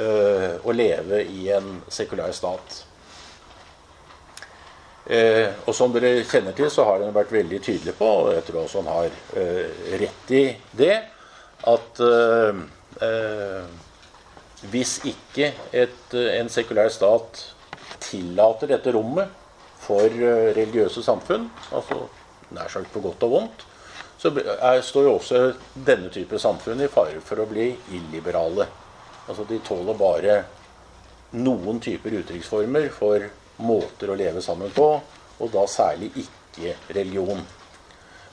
uh, 0.00 0.54
å 0.64 0.74
leve 0.74 1.22
i 1.24 1.48
en 1.54 1.80
sekulær 1.92 2.32
stat. 2.36 2.84
Uh, 5.08 5.48
og 5.64 5.74
som 5.74 5.92
dere 5.94 6.24
kjenner 6.28 6.54
til, 6.56 6.68
så 6.70 6.84
har 6.86 7.00
den 7.00 7.14
vært 7.16 7.32
veldig 7.34 7.62
tydelig 7.64 7.96
på, 7.98 8.10
og 8.24 8.34
jeg 8.36 8.44
tror 8.46 8.60
også 8.62 8.82
han 8.82 8.92
har 8.92 9.16
eh, 9.40 9.80
rett 10.02 10.32
i 10.36 10.44
det, 10.76 10.96
at 11.70 12.00
hvis 14.70 14.92
ikke 15.08 15.50
et, 15.76 16.14
en 16.16 16.48
sekulær 16.52 16.88
stat 16.92 17.42
tillater 18.02 18.72
dette 18.72 18.92
rommet 18.92 19.28
for 19.80 20.08
religiøse 20.56 21.04
samfunn, 21.04 21.46
altså 21.72 22.02
nær 22.56 22.72
sagt 22.72 22.92
på 22.92 23.02
godt 23.04 23.24
og 23.28 23.34
vondt, 23.34 23.66
så 24.20 24.32
er, 24.36 24.82
står 24.84 25.06
jo 25.06 25.14
også 25.16 25.42
denne 25.86 26.10
type 26.12 26.38
samfunn 26.38 26.82
i 26.84 26.90
fare 26.92 27.22
for 27.24 27.40
å 27.40 27.48
bli 27.48 27.70
illiberale. 27.96 28.66
Altså 29.26 29.46
De 29.48 29.60
tåler 29.64 29.96
bare 29.96 30.40
noen 31.40 31.78
typer 31.80 32.18
uttrykksformer 32.18 32.90
for 32.92 33.24
måter 33.60 34.10
å 34.10 34.18
leve 34.18 34.42
sammen 34.44 34.72
på, 34.74 34.88
og 35.40 35.52
da 35.52 35.64
særlig 35.70 36.10
ikke 36.20 36.74
religion. 36.96 37.40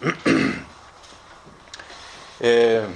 eh, 2.48 2.88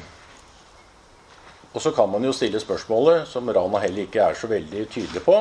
og 1.72 1.80
så 1.84 1.94
kan 1.96 2.10
man 2.12 2.26
jo 2.28 2.34
stille 2.36 2.60
spørsmålet, 2.60 3.28
som 3.32 3.48
Rana 3.48 3.80
heller 3.84 4.08
ikke 4.08 4.26
er 4.26 4.36
så 4.40 4.50
veldig 4.52 4.88
tydelig 4.92 5.24
på, 5.24 5.38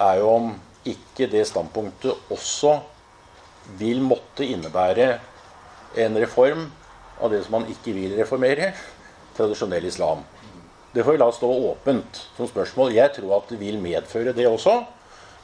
er 0.00 0.20
jo 0.20 0.30
om 0.32 0.52
ikke 0.86 1.28
det 1.30 1.44
standpunktet 1.48 2.32
også 2.32 2.78
vil 3.76 4.00
måtte 4.04 4.46
innebære 4.46 5.08
en 6.00 6.18
reform 6.20 6.68
av 7.20 7.32
det 7.32 7.42
som 7.44 7.58
man 7.58 7.68
ikke 7.72 7.94
vil 7.96 8.14
reformere, 8.18 8.72
tradisjonell 9.36 9.84
islam. 9.88 10.22
Det 10.92 11.04
får 11.04 11.16
vi 11.16 11.20
la 11.20 11.28
stå 11.34 11.48
åpent 11.70 12.22
som 12.36 12.48
spørsmål. 12.48 12.94
Jeg 12.96 13.12
tror 13.18 13.34
at 13.36 13.50
det 13.52 13.58
vil 13.60 13.80
medføre 13.82 14.32
det 14.36 14.46
også, 14.48 14.78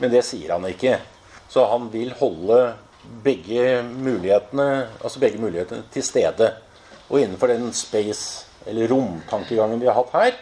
men 0.02 0.10
det 0.10 0.24
sier 0.26 0.50
han 0.50 0.66
ikke. 0.66 0.96
Så 1.48 1.62
han 1.70 1.86
vil 1.92 2.10
holde 2.18 2.58
begge 3.22 3.82
mulighetene, 3.86 4.88
altså 4.98 5.20
begge 5.22 5.38
mulighetene 5.38 5.86
til 5.94 6.02
stede. 6.06 6.48
Og 7.08 7.20
innenfor 7.20 7.52
den 7.52 7.70
space, 7.76 8.48
eller 8.66 8.90
romtankegangen 8.90 9.80
vi 9.80 9.86
har 9.86 9.98
hatt 10.00 10.14
her, 10.16 10.38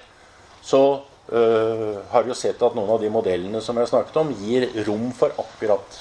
så 0.65 1.01
øh, 1.29 1.99
har 2.13 2.25
vi 2.25 2.33
jo 2.33 2.39
sett 2.39 2.63
at 2.63 2.77
noen 2.77 2.93
av 2.95 3.03
de 3.03 3.11
modellene 3.13 3.61
som 3.65 3.77
jeg 3.81 3.91
snakket 3.91 4.17
om, 4.23 4.33
gir 4.41 4.69
rom 4.87 5.11
for 5.17 5.35
akkurat 5.41 6.01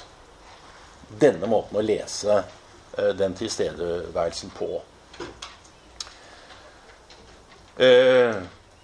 denne 1.19 1.49
måten 1.49 1.79
å 1.79 1.83
lese 1.83 2.37
øh, 2.37 3.11
den 3.17 3.35
tilstedeværelsen 3.39 4.55
på. 4.55 4.69
Eh, 7.79 8.39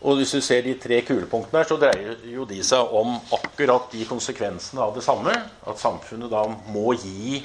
og 0.05 0.19
hvis 0.19 0.35
du 0.35 0.41
ser 0.43 0.61
de 0.61 0.75
tre 0.77 0.99
kulepunktene 1.01 1.63
her, 1.63 1.65
så 1.65 1.79
dreier 1.81 2.19
jo 2.29 2.43
de 2.45 2.59
seg 2.65 2.91
om 2.93 3.15
akkurat 3.33 3.87
de 3.89 4.05
konsekvensene 4.05 4.83
av 4.83 4.93
det 4.93 5.01
samme. 5.01 5.33
At 5.65 5.81
samfunnet 5.81 6.29
da 6.29 6.43
må 6.69 6.93
gi 6.93 7.39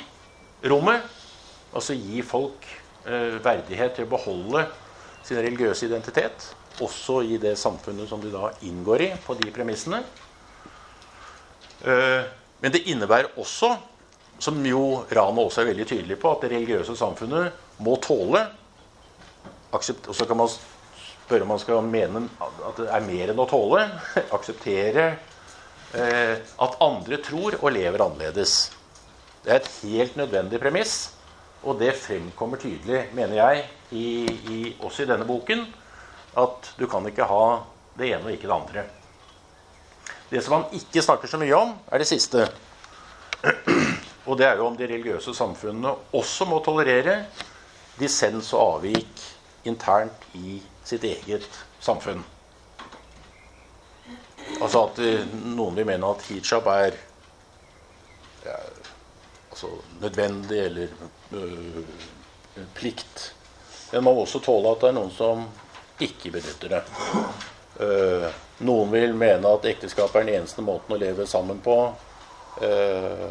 rommet. 0.68 1.06
Altså 1.72 1.96
gi 1.96 2.20
folk 2.26 2.66
eh, 3.06 3.38
verdighet 3.40 3.94
til 3.96 4.04
å 4.04 4.10
beholde 4.12 4.66
sin 5.24 5.40
religiøse 5.40 5.88
identitet. 5.88 6.50
Også 6.84 7.22
i 7.24 7.38
det 7.40 7.54
samfunnet 7.60 8.10
som 8.10 8.20
de 8.20 8.32
da 8.34 8.50
inngår 8.68 9.06
i, 9.06 9.08
på 9.24 9.38
de 9.40 9.48
premissene. 9.56 10.02
Eh, 11.80 12.28
men 12.60 12.74
det 12.74 12.84
innebærer 12.92 13.38
også, 13.40 13.72
som 14.40 14.60
jo 14.68 15.06
Rana 15.08 15.46
også 15.46 15.62
er 15.62 15.70
veldig 15.70 15.88
tydelig 15.88 16.20
på, 16.20 16.34
at 16.34 16.44
det 16.44 16.52
religiøse 16.52 16.96
samfunnet 16.96 17.80
må 17.80 17.96
tåle 18.04 18.44
Og 19.70 19.84
så 19.84 20.26
kan 20.26 20.36
man 20.36 20.48
spørre 21.30 21.46
om 21.46 21.52
man 21.54 21.62
skal 21.62 21.86
mene 21.86 22.24
at 22.42 22.78
det 22.80 22.88
er 22.90 23.06
mer 23.06 23.30
enn 23.30 23.40
å 23.42 23.48
tåle. 23.50 23.84
Akseptere 24.36 25.06
eh, 25.94 26.36
at 26.42 26.78
andre 26.82 27.20
tror 27.22 27.60
og 27.60 27.70
lever 27.76 28.02
annerledes. 28.02 28.54
Det 29.44 29.52
er 29.52 29.60
et 29.60 29.70
helt 29.84 30.16
nødvendig 30.18 30.58
premiss, 30.60 30.96
og 31.62 31.78
det 31.80 31.94
fremkommer 31.96 32.60
tydelig, 32.60 33.06
mener 33.16 33.38
jeg, 33.38 33.62
i, 33.96 34.08
i, 34.26 34.58
også 34.82 35.04
i 35.04 35.08
denne 35.08 35.28
boken, 35.28 35.62
at 36.40 36.72
du 36.76 36.84
kan 36.90 37.06
ikke 37.08 37.28
ha 37.30 37.44
det 37.96 38.10
ene 38.10 38.26
og 38.26 38.34
ikke 38.34 38.48
det 38.48 38.56
andre. 38.56 38.84
Det 40.30 40.42
som 40.44 40.58
han 40.58 40.76
ikke 40.76 41.02
snakker 41.02 41.30
så 41.30 41.40
mye 41.40 41.56
om, 41.56 41.72
er 41.90 42.02
det 42.02 42.10
siste. 42.10 42.44
Og 44.28 44.36
det 44.38 44.46
er 44.46 44.60
jo 44.60 44.66
om 44.68 44.76
de 44.76 44.86
religiøse 44.86 45.32
samfunnene 45.34 45.94
også 46.14 46.46
må 46.46 46.60
tolerere 46.62 47.22
dissens 47.98 48.52
og 48.54 48.76
avvik 48.76 49.24
internt 49.66 50.28
i 50.38 50.60
sitt 50.90 51.06
eget 51.06 51.48
samfunn. 51.80 52.22
Altså 54.60 54.84
at 54.88 55.00
eh, 55.04 55.26
noen 55.54 55.76
vil 55.78 55.88
mene 55.88 56.10
at 56.10 56.24
hijab 56.28 56.66
er 56.72 56.96
ja, 58.44 58.56
altså 59.50 59.70
nødvendig 60.00 60.58
eller 60.66 60.88
øh, 61.32 61.82
plikt. 62.74 63.34
Men 63.92 64.04
man 64.04 64.14
må 64.14 64.24
også 64.24 64.42
tåle 64.44 64.72
at 64.72 64.82
det 64.82 64.90
er 64.90 64.98
noen 64.98 65.12
som 65.14 65.46
ikke 66.00 66.32
benytter 66.36 66.76
det. 66.76 66.82
Uh, 67.80 68.26
noen 68.66 68.90
vil 68.92 69.14
mene 69.16 69.50
at 69.50 69.66
ekteskap 69.68 70.14
er 70.16 70.26
den 70.26 70.34
eneste 70.38 70.62
måten 70.64 70.94
å 70.94 70.98
leve 71.00 71.26
sammen 71.28 71.60
på. 71.64 71.76
Uh, 72.60 73.26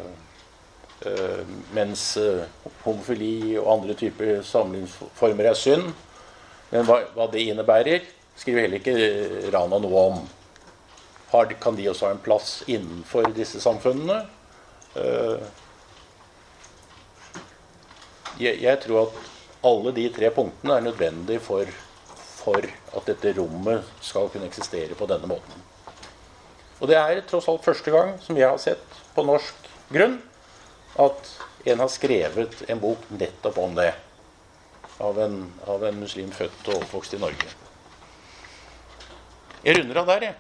uh, 1.06 1.42
mens 1.76 2.04
homofili 2.84 3.56
og 3.60 3.72
andre 3.76 3.96
typer 3.98 4.44
samlingsformer 4.46 5.52
er 5.52 5.58
synd. 5.58 5.90
Men 6.70 6.86
hva, 6.86 7.00
hva, 7.16 7.28
det 7.32 7.46
innebærer, 7.50 8.06
skriver 8.38 8.66
heller 8.66 8.82
ikke 8.82 9.50
Rana 9.54 9.80
noe 9.82 10.04
om. 10.12 10.20
Har, 11.32 11.50
kan 11.62 11.78
de 11.78 11.88
også 11.90 12.08
ha 12.08 12.16
en 12.16 12.22
plass 12.24 12.60
innenfor 12.70 13.30
disse 13.36 13.62
samfunnene? 13.62 14.22
Uh, 14.96 15.42
jeg, 18.40 18.62
jeg, 18.62 18.80
tror 18.86 19.08
at 19.08 19.20
alle 19.70 19.94
de 19.98 20.08
tre 20.14 20.32
punktene 20.34 20.78
er 20.78 20.86
nødvendige 20.86 21.44
for, 21.44 21.70
for, 22.40 22.66
at 22.66 23.10
dette 23.10 23.36
rommet 23.38 23.86
skal 24.06 24.30
kunne 24.32 24.50
eksistere 24.50 24.98
på 24.98 25.10
denne 25.10 25.30
måten. 25.30 25.66
Og 26.80 26.88
det 26.90 26.96
er 26.96 27.22
tross 27.28 27.50
alt 27.52 27.66
første 27.66 27.92
gang 27.92 28.16
som 28.24 28.38
jeg 28.40 28.48
har 28.48 28.62
sett 28.62 29.00
på 29.16 29.26
norsk 29.28 29.68
grunn 29.92 30.22
at 31.00 31.34
en 31.70 31.82
har 31.84 31.92
skrevet 31.92 32.64
en 32.72 32.80
bok 32.80 33.04
nettopp 33.12 33.58
om 33.60 33.76
det 33.76 33.92
av 35.00 35.20
en, 35.24 35.40
av 35.68 35.84
en 35.88 36.00
muslim 36.00 36.32
født 36.36 36.70
og 36.70 36.84
oppvokst 36.84 37.16
i 37.16 37.22
Norge. 37.22 37.56
Jeg 39.64 39.76
runder 39.78 40.02
av 40.02 40.10
der, 40.14 40.26
jeg. 40.30 40.38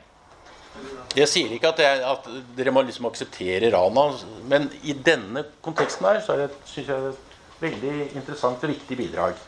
Jeg 1.17 1.27
sier 1.27 1.53
ikke 1.55 1.71
at, 1.73 1.79
jeg, 1.83 2.01
at 2.05 2.27
dere 2.55 2.71
må 2.71 2.83
liksom 2.85 3.07
akseptere 3.09 3.71
Rana, 3.73 4.05
men 4.51 4.69
i 4.85 4.93
denne 4.93 5.43
konteksten 5.65 6.07
her 6.07 6.21
så 6.23 6.35
er 6.35 6.45
det, 6.45 6.59
synes 6.69 6.91
jeg, 6.91 7.13
et 7.13 7.63
veldig 7.63 7.95
interessant 8.13 8.63
og 8.63 8.71
viktig 8.71 8.99
bidrag. 8.99 9.39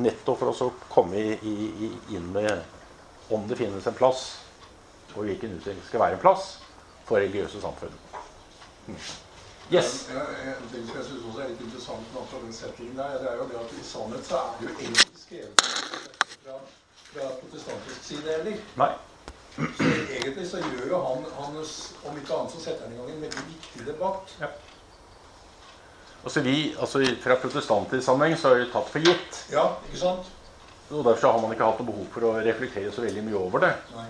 Nettopp 0.00 0.38
for 0.42 0.52
oss 0.52 0.62
å 0.62 0.70
komme 0.92 1.18
i, 1.18 1.38
i, 1.42 1.90
inn 2.14 2.28
med 2.34 3.32
om 3.34 3.48
det 3.50 3.58
finnes 3.58 3.86
en 3.86 3.96
plass, 3.96 4.26
og 5.16 5.24
hvilken 5.24 5.56
utvikling 5.56 5.86
skal 5.88 6.04
være 6.04 6.18
en 6.18 6.22
plass 6.22 6.52
for 7.08 7.18
religiøse 7.18 7.62
samfunn. 7.62 7.96
Mm. 9.70 9.76
Yes. 9.76 10.08
En, 10.10 10.16
en 10.18 10.70
ting 10.72 10.86
som 10.86 10.96
jeg 10.98 11.04
syns 11.06 11.26
også 11.30 11.42
er 11.44 11.50
litt 11.52 11.60
interessant 11.62 12.06
med 12.10 12.22
akkurat 12.22 12.42
den 12.42 12.54
settingen 12.56 12.96
der, 12.98 13.18
det 13.22 13.28
er 13.30 13.36
jo 13.38 13.44
det 13.50 13.58
at 13.60 13.74
i 13.76 13.84
sannhet 13.86 14.26
så 14.26 14.40
er 14.40 14.56
det 14.58 14.66
jo 14.66 14.72
egentlig 14.80 15.20
skrevet 15.20 15.62
fra, 16.42 16.56
fra 17.12 17.28
protestantisk 17.42 18.00
side 18.08 18.34
heller. 18.34 18.64
Nei. 18.80 18.90
Så 19.60 19.86
egentlig 20.16 20.48
så 20.50 20.62
gjør 20.64 20.90
jo 20.90 20.98
han, 21.04 21.22
han 21.36 21.60
om 21.60 22.18
ikke 22.18 22.34
annet 22.34 22.56
så 22.56 22.64
setter 22.64 22.86
han 22.86 22.96
i 22.96 22.98
gang 22.98 23.12
en 23.14 23.22
veldig 23.28 23.46
viktig 23.52 23.86
debatt. 23.86 24.34
Ja. 24.40 24.50
Altså 26.24 26.42
vi, 26.44 26.56
altså 26.80 27.00
Fra 27.22 27.36
protestantisk 27.40 28.04
sammenheng 28.04 28.36
så 28.38 28.50
har 28.50 28.58
vi 28.60 28.66
tatt 28.72 28.90
for 28.92 29.00
gitt 29.00 29.38
Ja, 29.54 29.62
ikke 29.88 30.00
sant? 30.02 30.26
og 30.90 31.04
Derfor 31.06 31.30
har 31.30 31.40
man 31.40 31.54
ikke 31.54 31.70
hatt 31.70 31.78
noe 31.80 31.92
behov 31.92 32.10
for 32.12 32.26
å 32.26 32.34
reflektere 32.42 32.90
så 32.92 33.06
veldig 33.06 33.22
mye 33.28 33.38
over 33.38 33.62
det. 33.62 33.70
Nei. 33.94 34.08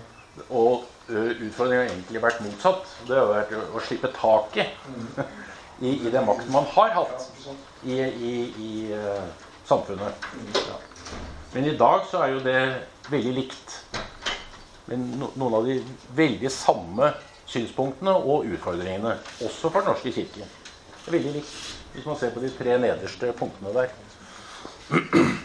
Og 0.49 0.87
utfordringen 1.11 1.83
har 1.83 1.91
egentlig 1.91 2.21
vært 2.23 2.41
motsatt. 2.41 2.89
Det 3.05 3.19
har 3.19 3.29
vært 3.29 3.53
å, 3.53 3.81
slippe 3.85 4.09
taket 4.15 4.73
i, 5.81 6.07
i 6.07 6.11
den 6.13 6.25
makten 6.25 6.51
man 6.53 6.67
har 6.75 6.93
hatt 6.95 7.27
i, 7.83 7.97
i, 8.01 8.33
i 8.65 8.71
eh, 8.93 9.23
samfunnet. 9.65 10.29
Ja. 10.67 10.77
Men 11.53 11.65
i 11.65 11.77
dag 11.77 12.05
så 12.11 12.21
er 12.21 12.35
jo 12.35 12.43
det 12.45 12.59
veldig 13.09 13.33
likt. 13.35 13.75
Men 14.85 15.07
no, 15.19 15.31
noen 15.39 15.57
av 15.57 15.67
de 15.67 15.79
veldig 16.15 16.51
samme 16.53 17.11
synspunktene 17.49 18.13
og 18.13 18.47
utfordringene, 18.53 19.17
også 19.41 19.69
for 19.71 19.81
Den 19.81 19.91
norske 19.91 20.13
kirke, 20.15 20.47
Det 21.01 21.09
er 21.09 21.17
veldig 21.17 21.35
likt. 21.39 21.59
Hvis 21.91 22.05
man 22.07 22.17
ser 22.19 22.31
på 22.31 22.39
de 22.39 22.53
tre 22.55 22.77
nederste 22.79 23.33
punktene 23.39 23.73
der. 23.75 25.39